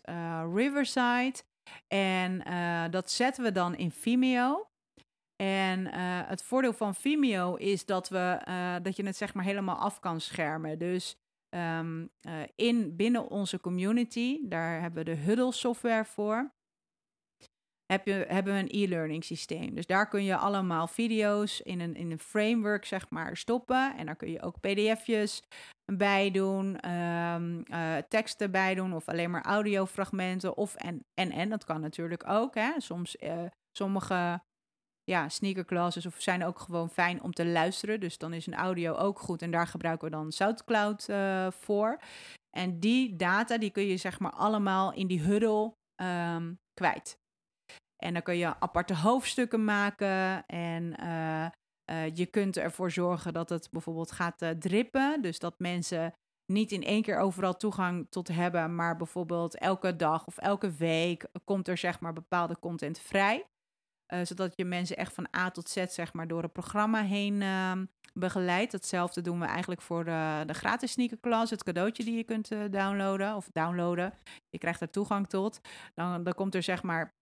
Riverside. 0.52 1.34
En 1.94 2.42
dat 2.90 3.10
zetten 3.10 3.44
we 3.44 3.52
dan 3.52 3.74
in 3.74 3.90
Vimeo. 3.90 4.68
En 5.42 5.86
het 6.26 6.42
voordeel 6.42 6.72
van 6.72 6.94
Vimeo 6.94 7.54
is 7.54 7.86
dat, 7.86 8.08
we, 8.08 8.40
dat 8.82 8.96
je 8.96 9.06
het 9.06 9.16
zeg 9.16 9.34
maar 9.34 9.44
helemaal 9.44 9.76
af 9.76 10.00
kan 10.00 10.20
schermen. 10.20 10.78
Dus 10.78 11.16
um, 11.56 12.10
in, 12.54 12.96
binnen 12.96 13.28
onze 13.28 13.60
community, 13.60 14.48
daar 14.48 14.80
hebben 14.80 15.04
we 15.04 15.10
de 15.10 15.16
Huddle 15.16 15.52
software 15.52 16.04
voor 16.04 16.56
heb 17.92 18.06
je, 18.06 18.24
hebben 18.28 18.54
we 18.54 18.60
een 18.60 18.82
e-learning 18.82 19.24
systeem. 19.24 19.74
Dus 19.74 19.86
daar 19.86 20.08
kun 20.08 20.24
je 20.24 20.36
allemaal 20.36 20.86
video's 20.86 21.60
in 21.60 21.80
een, 21.80 21.94
in 21.94 22.10
een 22.10 22.18
framework 22.18 22.84
zeg 22.84 23.10
maar 23.10 23.36
stoppen. 23.36 23.96
En 23.96 24.06
daar 24.06 24.16
kun 24.16 24.30
je 24.30 24.42
ook 24.42 24.60
pdf'jes 24.60 25.42
bij 25.92 26.30
doen, 26.30 26.90
um, 26.90 27.64
uh, 27.70 27.96
teksten 28.08 28.50
bij 28.50 28.74
doen 28.74 28.94
of 28.94 29.08
alleen 29.08 29.30
maar 29.30 29.44
audiofragmenten 29.44 30.56
of 30.56 30.74
en 30.74 31.04
en 31.14 31.30
en. 31.30 31.48
Dat 31.48 31.64
kan 31.64 31.80
natuurlijk 31.80 32.28
ook. 32.28 32.54
Hè. 32.54 32.70
Soms 32.76 33.16
uh, 33.16 33.44
sommige 33.72 34.40
ja, 35.04 35.28
sneakerclasses 35.28 36.06
of 36.06 36.14
zijn 36.18 36.44
ook 36.44 36.58
gewoon 36.58 36.90
fijn 36.90 37.22
om 37.22 37.32
te 37.32 37.46
luisteren. 37.46 38.00
Dus 38.00 38.18
dan 38.18 38.32
is 38.32 38.46
een 38.46 38.54
audio 38.54 38.94
ook 38.94 39.18
goed 39.18 39.42
en 39.42 39.50
daar 39.50 39.66
gebruiken 39.66 40.10
we 40.10 40.16
dan 40.16 40.32
SoundCloud 40.32 41.08
uh, 41.08 41.50
voor. 41.50 42.00
En 42.50 42.80
die 42.80 43.16
data 43.16 43.58
die 43.58 43.70
kun 43.70 43.86
je 43.86 43.96
zeg 43.96 44.18
maar 44.18 44.32
allemaal 44.32 44.92
in 44.92 45.06
die 45.06 45.20
huddle 45.20 45.74
um, 45.96 46.58
kwijt. 46.74 47.18
En 47.98 48.12
dan 48.12 48.22
kun 48.22 48.36
je 48.36 48.60
aparte 48.60 48.94
hoofdstukken 48.94 49.64
maken. 49.64 50.46
En 50.46 50.94
uh, 51.00 51.46
uh, 51.90 52.16
je 52.16 52.26
kunt 52.26 52.56
ervoor 52.56 52.90
zorgen 52.90 53.32
dat 53.32 53.48
het 53.48 53.68
bijvoorbeeld 53.70 54.12
gaat 54.12 54.42
uh, 54.42 54.50
drippen. 54.50 55.22
Dus 55.22 55.38
dat 55.38 55.58
mensen 55.58 56.12
niet 56.52 56.72
in 56.72 56.82
één 56.82 57.02
keer 57.02 57.18
overal 57.18 57.56
toegang 57.56 58.06
tot 58.10 58.28
hebben. 58.28 58.74
Maar 58.74 58.96
bijvoorbeeld 58.96 59.58
elke 59.58 59.96
dag 59.96 60.26
of 60.26 60.38
elke 60.38 60.70
week 60.70 61.26
komt 61.44 61.68
er 61.68 61.78
zeg 61.78 62.00
maar 62.00 62.12
bepaalde 62.12 62.58
content 62.58 62.98
vrij. 62.98 63.46
zodat 64.22 64.52
je 64.56 64.64
mensen 64.64 64.96
echt 64.96 65.12
van 65.12 65.28
A 65.36 65.50
tot 65.50 65.68
Z 65.68 65.84
zeg 65.86 66.12
maar 66.12 66.28
door 66.28 66.42
het 66.42 66.52
programma 66.52 67.02
heen 67.02 67.42
ehm, 67.42 67.84
begeleidt. 68.14 68.72
Hetzelfde 68.72 69.20
doen 69.20 69.40
we 69.40 69.46
eigenlijk 69.46 69.80
voor 69.80 70.04
de, 70.04 70.42
de 70.46 70.54
gratis 70.54 70.92
sneakerklas. 70.92 71.50
Het 71.50 71.64
cadeautje 71.64 72.04
die 72.04 72.16
je 72.16 72.24
kunt 72.24 72.48
downloaden 72.48 73.34
of 73.34 73.48
downloaden. 73.52 74.14
Je 74.48 74.58
krijgt 74.58 74.80
er 74.80 74.90
toegang 74.90 75.28
tot. 75.28 75.60
Dan, 75.94 76.24
dan 76.24 76.34
komt 76.34 76.54
er 76.54 76.62
zeg 76.62 76.82
maar 76.82 77.16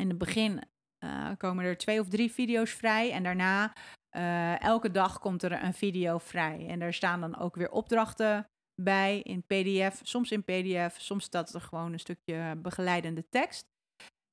in 0.00 0.08
het 0.08 0.18
begin 0.18 0.62
uh, 1.04 1.30
komen 1.36 1.64
er 1.64 1.76
twee 1.76 2.00
of 2.00 2.08
drie 2.08 2.32
video's 2.32 2.70
vrij. 2.70 3.12
En 3.12 3.22
daarna 3.22 3.72
Eh, 4.10 4.62
elke 4.62 4.90
dag 4.90 5.18
komt 5.18 5.42
er 5.42 5.64
een 5.64 5.74
video 5.74 6.18
vrij. 6.18 6.66
En 6.68 6.78
daar 6.78 6.94
staan 6.94 7.20
dan 7.20 7.38
ook 7.38 7.54
weer 7.54 7.70
opdrachten 7.70 8.48
bij 8.82 9.20
in 9.20 9.42
PDF. 9.42 10.00
Soms 10.02 10.30
in 10.30 10.44
PDF, 10.44 11.00
soms 11.00 11.24
staat 11.24 11.54
er 11.54 11.60
gewoon 11.60 11.92
een 11.92 12.00
stukje 12.00 12.56
begeleidende 12.56 13.28
tekst. 13.28 13.64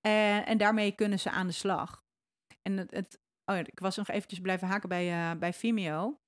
En, 0.01 0.45
en 0.45 0.58
daarmee 0.58 0.91
kunnen 0.91 1.19
ze 1.19 1.30
aan 1.30 1.47
de 1.47 1.53
slag. 1.53 2.03
En 2.62 2.77
het, 2.77 3.19
oh 3.45 3.58
ik 3.58 3.80
was 3.80 3.97
nog 3.97 4.08
eventjes 4.08 4.39
blijven 4.39 4.67
haken 4.67 4.89
bij, 4.89 5.38
bij 5.38 5.53
Vimeo. 5.53 6.19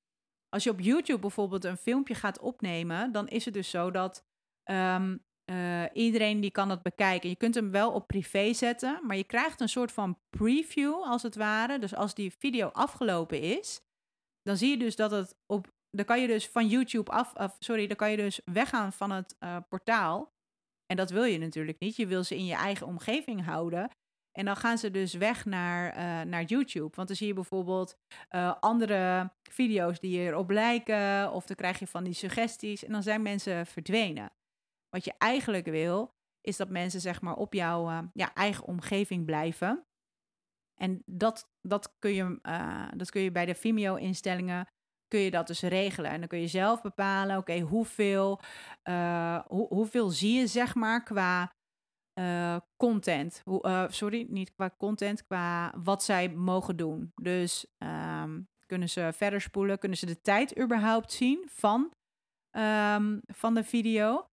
Als 0.50 0.64
je 0.64 0.70
op 0.70 0.80
YouTube 0.80 1.20
bijvoorbeeld 1.20 1.64
een 1.64 1.78
filmpje 1.78 2.16
gaat 2.16 2.40
opnemen, 2.40 3.12
dan 3.12 3.28
is 3.28 3.46
het 3.46 3.54
dus 3.54 3.70
zo 3.70 3.92
dat 3.92 4.24
ehm, 4.64 5.18
uh, 5.52 5.84
iedereen 5.94 6.40
die 6.42 6.52
kan 6.52 6.68
dat 6.68 6.82
bekijken. 6.82 7.30
Je 7.30 7.36
kunt 7.36 7.56
hem 7.56 7.72
wel 7.72 7.92
op 7.92 8.08
privé 8.08 8.54
zetten, 8.54 9.00
maar 9.04 9.18
je 9.18 9.24
krijgt 9.24 9.62
een 9.62 9.70
soort 9.70 9.92
van 9.92 10.20
preview 10.30 10.94
als 11.04 11.24
het 11.24 11.36
ware. 11.36 11.80
Dus 11.80 11.96
als 11.96 12.14
die 12.14 12.34
video 12.38 12.68
afgelopen 12.68 13.42
is, 13.42 13.82
dan 14.42 14.58
zie 14.58 14.70
je 14.70 14.78
dus 14.78 14.96
dat 14.96 15.12
het 15.12 15.36
op. 15.46 15.68
Dan 15.92 16.06
kan 16.06 16.22
je 16.22 16.28
dus 16.28 16.48
van 16.48 16.68
YouTube 16.68 17.12
af, 17.12 17.56
sorry, 17.60 17.88
dan 17.88 17.96
kan 17.96 18.12
je 18.12 18.18
dus 18.18 18.42
weggaan 18.46 18.94
van 18.94 19.12
het 19.12 19.36
uh, 19.40 19.58
portaal. 19.70 20.32
En 20.86 20.98
dat 20.98 21.10
wil 21.10 21.24
je 21.24 21.38
natuurlijk 21.38 21.80
niet. 21.80 21.96
Je 21.96 22.08
wil 22.08 22.24
ze 22.24 22.36
in 22.36 22.46
je 22.46 22.56
eigen 22.56 22.88
omgeving 22.88 23.46
houden. 23.46 23.90
En 24.32 24.46
dan 24.46 24.56
gaan 24.56 24.78
ze 24.78 24.92
dus 24.92 25.14
weg 25.14 25.46
naar, 25.46 25.98
uh, 25.98 26.22
naar 26.30 26.44
YouTube. 26.44 26.96
Want 26.96 27.08
dan 27.08 27.18
zie 27.18 27.28
je 27.28 27.34
bijvoorbeeld 27.34 27.98
andere 28.60 29.32
video's 29.52 30.00
die 30.00 30.20
erop 30.20 30.50
lijken. 30.50 31.32
Of 31.32 31.46
dan 31.46 31.56
krijg 31.56 31.80
je 31.80 31.88
van 31.88 32.04
die 32.04 32.14
suggesties. 32.14 32.86
En 32.86 32.92
dan 32.92 33.04
zijn 33.04 33.22
mensen 33.22 33.66
verdwenen. 33.66 34.32
Wat 34.90 35.06
je 35.06 35.14
eigenlijk 35.18 35.66
wil, 35.66 36.10
is 36.42 36.58
dat 36.58 36.70
mensen 36.70 37.02
zeg 37.02 37.22
maar 37.22 37.36
op 37.36 37.54
jouw 37.54 37.90
uh, 37.90 38.00
ja, 38.14 38.34
eigen 38.34 38.66
omgeving 38.66 39.26
blijven. 39.26 39.84
En 40.82 41.02
dat, 41.06 41.50
dat, 41.62 41.96
kun 42.00 42.14
je, 42.14 42.40
uh, 42.44 42.88
dat 42.96 43.10
kun 43.10 43.22
je 43.22 43.32
bij 43.32 43.46
de 43.46 43.56
Vimeo-instellingen 43.56 44.68
kun 45.08 45.20
je 45.20 45.32
dat 45.32 45.48
dus 45.48 45.62
regelen. 45.62 46.12
En 46.12 46.20
dan 46.20 46.28
kun 46.28 46.40
je 46.40 46.48
zelf 46.48 46.82
bepalen, 46.82 47.38
oké, 47.38 47.60
hoeveel, 47.60 48.40
uh, 48.90 49.40
hoe, 49.48 49.68
hoeveel 49.68 50.10
zie 50.10 50.40
je 50.40 50.48
zeg 50.48 50.76
maar 50.76 51.04
qua 51.04 51.54
content. 52.78 53.42
Hoe, 53.46 53.88
sorry, 53.90 54.26
niet 54.30 54.54
qua 54.54 54.70
content, 54.78 55.26
qua 55.26 55.74
wat 55.84 56.04
zij 56.04 56.30
mogen 56.30 56.78
doen. 56.78 57.12
Dus 57.16 57.66
um, 57.78 58.48
kunnen 58.66 58.90
ze 58.90 59.10
verder 59.14 59.42
spoelen, 59.42 59.80
kunnen 59.80 59.98
ze 59.98 60.06
de 60.06 60.22
tijd 60.22 60.60
überhaupt 60.60 61.12
zien 61.12 61.48
van, 61.50 61.92
um, 62.58 63.22
van 63.26 63.54
de 63.54 63.64
video. 63.64 64.28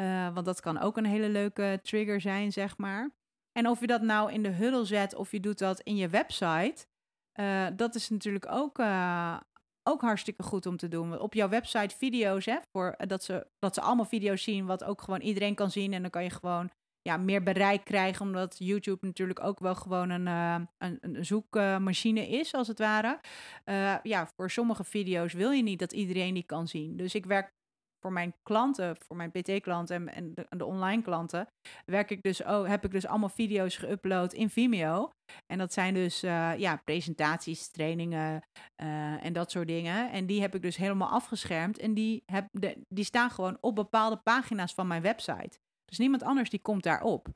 Uh, 0.00 0.34
want 0.34 0.46
dat 0.46 0.60
kan 0.60 0.78
ook 0.78 0.96
een 0.96 1.06
hele 1.06 1.28
leuke 1.28 1.80
trigger 1.82 2.20
zijn, 2.20 2.52
zeg 2.52 2.76
maar. 2.76 3.10
En 3.52 3.68
of 3.68 3.80
je 3.80 3.86
dat 3.86 4.02
nou 4.02 4.32
in 4.32 4.42
de 4.42 4.48
huddle 4.48 4.84
zet 4.84 5.14
of 5.14 5.32
je 5.32 5.40
doet 5.40 5.58
dat 5.58 5.80
in 5.80 5.96
je 5.96 6.08
website, 6.08 6.86
uh, 7.40 7.66
dat 7.76 7.94
is 7.94 8.08
natuurlijk 8.08 8.46
ook, 8.50 8.78
uh, 8.78 9.36
ook 9.82 10.00
hartstikke 10.00 10.42
goed 10.42 10.66
om 10.66 10.76
te 10.76 10.88
doen. 10.88 11.18
Op 11.18 11.34
jouw 11.34 11.48
website 11.48 11.96
video's, 11.96 12.44
hè, 12.44 12.56
voor, 12.72 12.94
dat, 13.06 13.24
ze, 13.24 13.46
dat 13.58 13.74
ze 13.74 13.80
allemaal 13.80 14.04
video's 14.04 14.42
zien, 14.42 14.66
wat 14.66 14.84
ook 14.84 15.02
gewoon 15.02 15.20
iedereen 15.20 15.54
kan 15.54 15.70
zien. 15.70 15.92
En 15.92 16.00
dan 16.02 16.10
kan 16.10 16.22
je 16.22 16.30
gewoon 16.30 16.70
ja, 17.02 17.16
meer 17.16 17.42
bereik 17.42 17.84
krijgen, 17.84 18.26
omdat 18.26 18.56
YouTube 18.58 19.06
natuurlijk 19.06 19.40
ook 19.42 19.58
wel 19.58 19.74
gewoon 19.74 20.10
een, 20.10 20.26
een, 20.26 20.98
een 21.00 21.26
zoekmachine 21.26 22.28
is, 22.28 22.54
als 22.54 22.68
het 22.68 22.78
ware. 22.78 23.20
ja, 24.02 24.28
voor 24.36 24.50
sommige 24.50 24.84
video's 24.84 25.32
wil 25.32 25.50
je 25.50 25.62
niet 25.62 25.78
dat 25.78 25.92
iedereen 25.92 26.34
die 26.34 26.46
kan 26.46 26.68
zien. 26.68 26.96
Dus 26.96 27.14
ik 27.14 27.26
werk 27.26 27.52
voor 28.00 28.12
mijn 28.12 28.34
klanten, 28.42 28.96
voor 28.96 29.16
mijn 29.16 29.30
PT-klanten 29.30 30.08
en, 30.08 30.34
de, 30.34 30.46
de, 30.56 30.64
online 30.64 31.02
klanten, 31.02 31.46
werk 31.84 32.10
ik 32.10 32.22
dus, 32.22 32.42
oh, 32.42 32.66
heb 32.66 32.84
ik 32.84 32.90
dus 32.90 33.06
allemaal 33.06 33.28
video's 33.28 33.76
geüpload 33.84 34.34
in 34.34 34.50
Vimeo. 34.50 35.10
En 35.46 35.58
dat 35.58 35.72
zijn 35.72 35.94
dus 35.94 36.24
uh, 36.24 36.56
ja, 36.56 36.76
presentaties, 36.84 37.70
trainingen 37.70 38.42
uh, 38.82 39.24
en 39.24 39.32
dat 39.32 39.50
soort 39.50 39.66
dingen. 39.66 40.10
En 40.10 40.26
die 40.26 40.40
heb 40.40 40.54
ik 40.54 40.62
dus 40.62 40.76
helemaal 40.76 41.08
afgeschermd. 41.08 41.78
En 41.78 41.94
die, 41.94 42.22
heb 42.26 42.46
de, 42.50 42.76
die 42.88 43.04
staan 43.04 43.30
gewoon 43.30 43.58
op 43.60 43.74
bepaalde 43.74 44.16
pagina's 44.16 44.74
van 44.74 44.86
mijn 44.86 45.02
website. 45.02 45.58
Dus 45.84 45.98
niemand 45.98 46.22
anders 46.22 46.50
die 46.50 46.60
komt 46.60 46.82
daarop. 46.82 47.28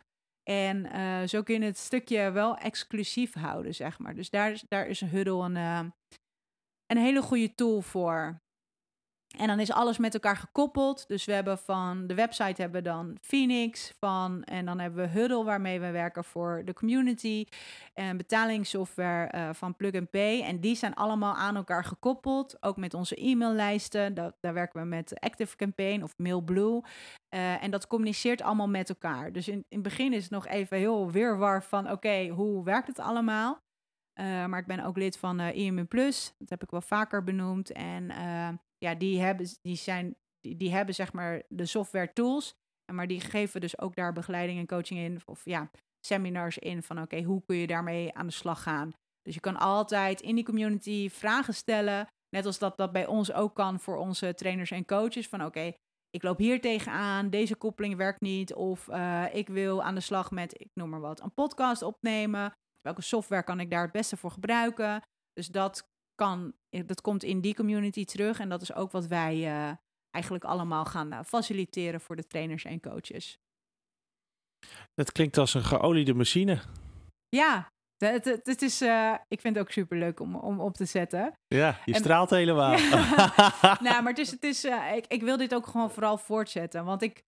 En 0.43 0.87
uh, 0.97 1.23
zo 1.23 1.43
kun 1.43 1.61
je 1.61 1.67
het 1.67 1.79
stukje 1.79 2.31
wel 2.31 2.57
exclusief 2.57 3.35
houden, 3.35 3.75
zeg 3.75 3.99
maar. 3.99 4.15
Dus 4.15 4.31
daar, 4.31 4.63
daar 4.69 4.87
is 4.87 5.01
een 5.01 5.09
Huddle 5.09 5.45
een, 5.45 5.93
een 6.87 6.99
hele 6.99 7.23
goede 7.23 7.55
tool 7.55 7.81
voor. 7.81 8.43
En 9.37 9.47
dan 9.47 9.61
is 9.61 9.73
alles 9.73 9.99
met 9.99 10.15
elkaar 10.15 10.37
gekoppeld. 10.37 11.09
Dus 11.09 11.25
we 11.25 11.33
hebben 11.33 11.59
van 11.59 12.07
de 12.07 12.15
website 12.15 12.63
hebben 12.63 12.83
we 12.83 12.89
dan 12.89 13.17
Phoenix 13.21 13.95
van 13.99 14.45
en 14.45 14.65
dan 14.65 14.79
hebben 14.79 15.05
we 15.05 15.19
Huddle 15.19 15.45
waarmee 15.45 15.81
we 15.81 15.91
werken 15.91 16.25
voor 16.25 16.63
de 16.65 16.73
community 16.73 17.47
en 17.95 18.17
betalingssoftware 18.17 19.33
uh, 19.35 19.49
van 19.53 19.77
Plug 19.77 19.95
and 19.95 20.11
Pay 20.11 20.43
en 20.43 20.61
die 20.61 20.77
zijn 20.77 20.95
allemaal 20.95 21.35
aan 21.35 21.57
elkaar 21.57 21.85
gekoppeld. 21.85 22.63
Ook 22.63 22.77
met 22.77 22.95
onze 22.95 23.27
e-maillijsten. 23.27 24.15
Daar 24.15 24.55
werken 24.55 24.81
we 24.81 24.87
met 24.87 25.21
Active 25.21 25.57
Campaign 25.57 26.03
of 26.03 26.15
MailBlue 26.17 26.83
uh, 27.35 27.63
en 27.63 27.71
dat 27.71 27.87
communiceert 27.87 28.43
allemaal 28.43 28.69
met 28.69 28.89
elkaar. 28.89 29.33
Dus 29.33 29.49
in, 29.49 29.65
in 29.69 29.79
het 29.79 29.83
begin 29.83 30.13
is 30.13 30.23
het 30.23 30.33
nog 30.33 30.47
even 30.47 30.77
heel 30.77 31.11
weerwar 31.11 31.63
van 31.63 31.91
oké, 31.91 32.29
hoe 32.29 32.65
werkt 32.65 32.87
het 32.87 32.99
allemaal? 32.99 33.63
Uh, 34.21 34.47
maar 34.47 34.59
ik 34.59 34.67
ben 34.67 34.85
ook 34.85 34.97
lid 34.97 35.19
van 35.19 35.41
IMU 35.41 35.85
Plus. 35.85 36.35
Dat 36.39 36.51
heb 36.51 36.63
ik 36.63 36.71
wel 36.71 36.81
vaker 36.81 37.25
benoemd. 37.25 37.73
En 37.73 38.11
ja, 38.85 38.95
die 38.95 39.21
hebben, 39.21 39.47
die 39.61 39.77
zijn, 39.77 40.17
die, 40.41 40.57
die, 40.57 40.73
hebben 40.73 40.95
zeg 40.95 41.13
maar 41.13 41.43
de 41.49 41.67
software 41.67 42.13
tools. 42.13 42.55
Maar 42.93 43.07
die 43.07 43.21
geven 43.21 43.61
dus 43.61 43.79
ook 43.79 43.95
daar 43.95 44.13
begeleiding 44.13 44.59
en 44.59 44.67
coaching 44.67 45.01
in. 45.01 45.21
Of 45.25 45.45
ja, 45.45 45.71
seminars 46.07 46.59
in 46.59 46.83
van 46.83 47.01
oké, 47.01 47.23
hoe 47.23 47.43
kun 47.47 47.57
je 47.57 47.67
daarmee 47.67 48.15
aan 48.15 48.27
de 48.27 48.33
slag 48.33 48.63
gaan. 48.63 48.93
Dus 49.23 49.35
je 49.35 49.41
kan 49.41 49.57
altijd 49.57 50.21
in 50.21 50.35
die 50.35 50.45
community 50.45 51.11
vragen 51.11 51.55
stellen. 51.55 52.07
Net 52.37 52.47
als 52.47 52.59
dat 52.59 52.77
dat 52.77 52.93
bij 52.93 53.07
ons 53.07 53.33
ook 53.33 53.55
kan 53.55 53.81
voor 53.81 53.97
onze 53.97 54.35
trainers 54.35 54.71
en 54.71 54.85
coaches. 54.85 55.29
Van 55.29 55.45
oké, 55.45 55.73
ik 56.11 56.23
loop 56.23 56.39
hier 56.39 56.61
tegenaan, 56.61 57.31
deze 57.31 57.57
koppeling 57.57 57.97
werkt 57.97 58.21
niet. 58.21 58.55
Of 58.55 58.89
uh, 58.89 59.25
ik 59.33 59.49
wil 59.49 59.83
aan 59.83 59.95
de 59.95 60.01
slag 60.01 60.31
met, 60.31 60.61
ik 60.61 60.71
noem 60.75 60.89
maar 60.89 61.01
wat, 61.01 61.23
een 61.23 61.35
podcast 61.35 61.83
opnemen. 61.83 62.53
Welke 62.81 63.03
software 63.03 63.45
kan 63.45 63.61
ik 63.61 63.71
daar 63.71 63.83
het 63.83 63.93
beste 63.93 64.17
voor 64.17 64.31
gebruiken? 64.31 65.03
Dus 65.33 65.47
dat 65.47 65.89
kan, 66.15 66.53
dat 66.71 67.01
komt 67.01 67.23
in 67.23 67.41
die 67.41 67.55
community 67.55 68.05
terug. 68.05 68.39
En 68.39 68.49
dat 68.49 68.63
is 68.63 68.75
ook 68.75 68.93
wat 68.93 69.07
wij 69.07 69.37
uh, 69.37 69.73
eigenlijk 70.11 70.45
allemaal 70.45 70.85
gaan 70.85 71.13
uh, 71.13 71.21
faciliteren 71.27 72.01
voor 72.01 72.17
de 72.17 72.27
trainers 72.27 72.65
en 72.65 72.81
coaches. 72.81 73.39
Dat 74.95 75.13
klinkt 75.13 75.39
als 75.39 75.55
een 75.55 75.65
geoliede 75.65 76.15
machine. 76.15 76.61
Ja, 77.29 77.73
het, 77.97 78.25
het, 78.25 78.47
het 78.47 78.63
is, 78.63 78.83
uh, 78.83 79.15
ik 79.29 79.41
vind 79.41 79.57
het 79.57 79.65
ook 79.65 79.73
super 79.73 79.99
leuk 79.99 80.21
om, 80.21 80.37
om 80.37 80.61
op 80.61 80.75
te 80.75 80.85
zetten. 80.85 81.33
Ja, 81.47 81.81
je 81.85 81.93
en, 81.93 82.01
straalt 82.01 82.31
helemaal. 82.31 82.77
Ja. 82.79 83.79
nou, 83.87 84.03
maar 84.03 84.13
het 84.13 84.19
is, 84.19 84.31
het 84.31 84.43
is, 84.43 84.65
ik, 84.95 85.07
ik 85.07 85.23
wil 85.23 85.37
dit 85.37 85.55
ook 85.55 85.67
gewoon 85.67 85.91
vooral 85.91 86.19
voortzetten. 86.19 86.85
Want 86.85 87.03
ik, 87.03 87.23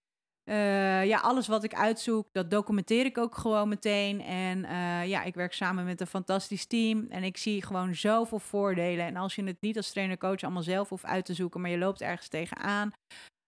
uh, 0.48 1.04
ja, 1.04 1.18
alles 1.18 1.46
wat 1.46 1.64
ik 1.64 1.74
uitzoek, 1.74 2.28
dat 2.32 2.50
documenteer 2.50 3.04
ik 3.04 3.18
ook 3.18 3.36
gewoon 3.36 3.68
meteen. 3.68 4.20
En 4.20 4.58
uh, 4.58 5.06
ja, 5.06 5.22
ik 5.22 5.34
werk 5.34 5.52
samen 5.52 5.84
met 5.84 6.00
een 6.00 6.06
fantastisch 6.06 6.66
team. 6.66 7.06
En 7.08 7.22
ik 7.22 7.36
zie 7.36 7.62
gewoon 7.62 7.94
zoveel 7.94 8.38
voordelen. 8.38 9.06
En 9.06 9.16
als 9.16 9.34
je 9.34 9.44
het 9.44 9.60
niet 9.60 9.76
als 9.76 9.90
trainer-coach 9.90 10.42
allemaal 10.42 10.62
zelf 10.62 10.88
hoeft 10.88 11.04
uit 11.04 11.24
te 11.24 11.34
zoeken, 11.34 11.60
maar 11.60 11.70
je 11.70 11.78
loopt 11.78 12.00
ergens 12.00 12.28
tegenaan, 12.28 12.92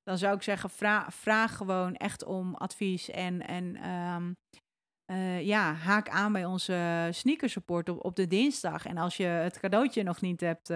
dan 0.02 0.18
zou 0.18 0.34
ik 0.34 0.42
zeggen, 0.42 0.70
vraag, 0.70 1.14
vraag 1.14 1.56
gewoon 1.56 1.94
echt 1.94 2.24
om 2.24 2.54
advies. 2.54 3.10
En, 3.10 3.46
en 3.46 3.90
um, 3.90 4.36
uh, 5.12 5.46
ja, 5.46 5.72
haak 5.72 6.08
aan 6.08 6.32
bij 6.32 6.44
onze 6.44 7.08
sneakersupport 7.10 7.88
op, 7.88 8.04
op 8.04 8.16
de 8.16 8.26
dinsdag. 8.26 8.86
En 8.86 8.96
als 8.96 9.16
je 9.16 9.24
het 9.24 9.60
cadeautje 9.60 10.02
nog 10.02 10.20
niet 10.20 10.40
hebt 10.40 10.70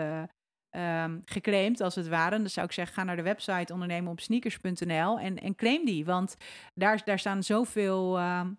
um, 0.76 1.22
geclaimd, 1.24 1.80
als 1.80 1.94
het 1.94 2.08
ware. 2.08 2.38
Dan 2.38 2.48
zou 2.48 2.66
ik 2.66 2.72
zeggen, 2.72 2.94
ga 2.94 3.04
naar 3.04 3.16
de 3.16 3.22
website 3.22 3.72
ondernemen 3.72 4.12
op 4.12 4.20
sneakers.nl 4.20 5.18
en, 5.18 5.38
en 5.38 5.54
claim 5.54 5.84
die. 5.84 6.04
Want 6.04 6.36
daar, 6.74 7.04
daar 7.04 7.18
staan 7.18 7.42
zoveel 7.42 8.20
um, 8.20 8.58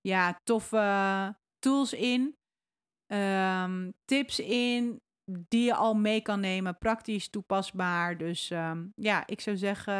ja, 0.00 0.40
toffe 0.44 1.36
tools 1.58 1.92
in, 1.92 2.36
um, 3.06 3.92
tips 4.04 4.38
in, 4.40 5.00
die 5.24 5.64
je 5.64 5.74
al 5.74 5.94
mee 5.94 6.20
kan 6.20 6.40
nemen. 6.40 6.78
Praktisch 6.78 7.28
toepasbaar. 7.28 8.16
Dus 8.16 8.48
ja, 8.94 9.22
ik 9.26 9.40
zou 9.40 9.56
zeggen, 9.56 9.94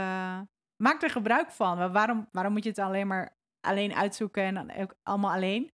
maak 0.76 1.02
er 1.02 1.10
gebruik 1.10 1.50
van. 1.50 1.92
waarom, 1.92 2.28
waarom 2.32 2.52
moet 2.52 2.62
je 2.62 2.68
het 2.68 2.78
alleen 2.78 3.06
maar 3.06 3.36
alleen 3.60 3.94
uitzoeken 3.94 4.42
en 4.42 4.76
ook 4.76 4.94
allemaal 5.02 5.32
alleen? 5.32 5.72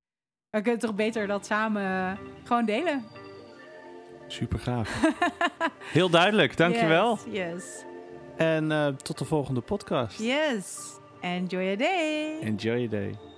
We 0.50 0.62
kunnen 0.62 0.80
toch 0.80 0.94
beter 0.94 1.26
dat 1.26 1.46
samen 1.46 2.18
gewoon 2.44 2.64
delen. 2.64 3.19
Super 4.30 4.58
gaaf. 4.58 5.00
Heel 5.92 6.10
duidelijk, 6.10 6.56
dankjewel. 6.56 7.18
Yes, 7.26 7.54
yes. 7.54 7.84
En 8.36 8.70
uh, 8.70 8.86
tot 8.86 9.18
de 9.18 9.24
volgende 9.24 9.60
podcast. 9.60 10.18
Yes. 10.18 10.78
Enjoy 11.20 11.62
your 11.62 11.76
day. 11.76 12.40
Enjoy 12.40 12.74
your 12.74 12.88
day. 12.88 13.29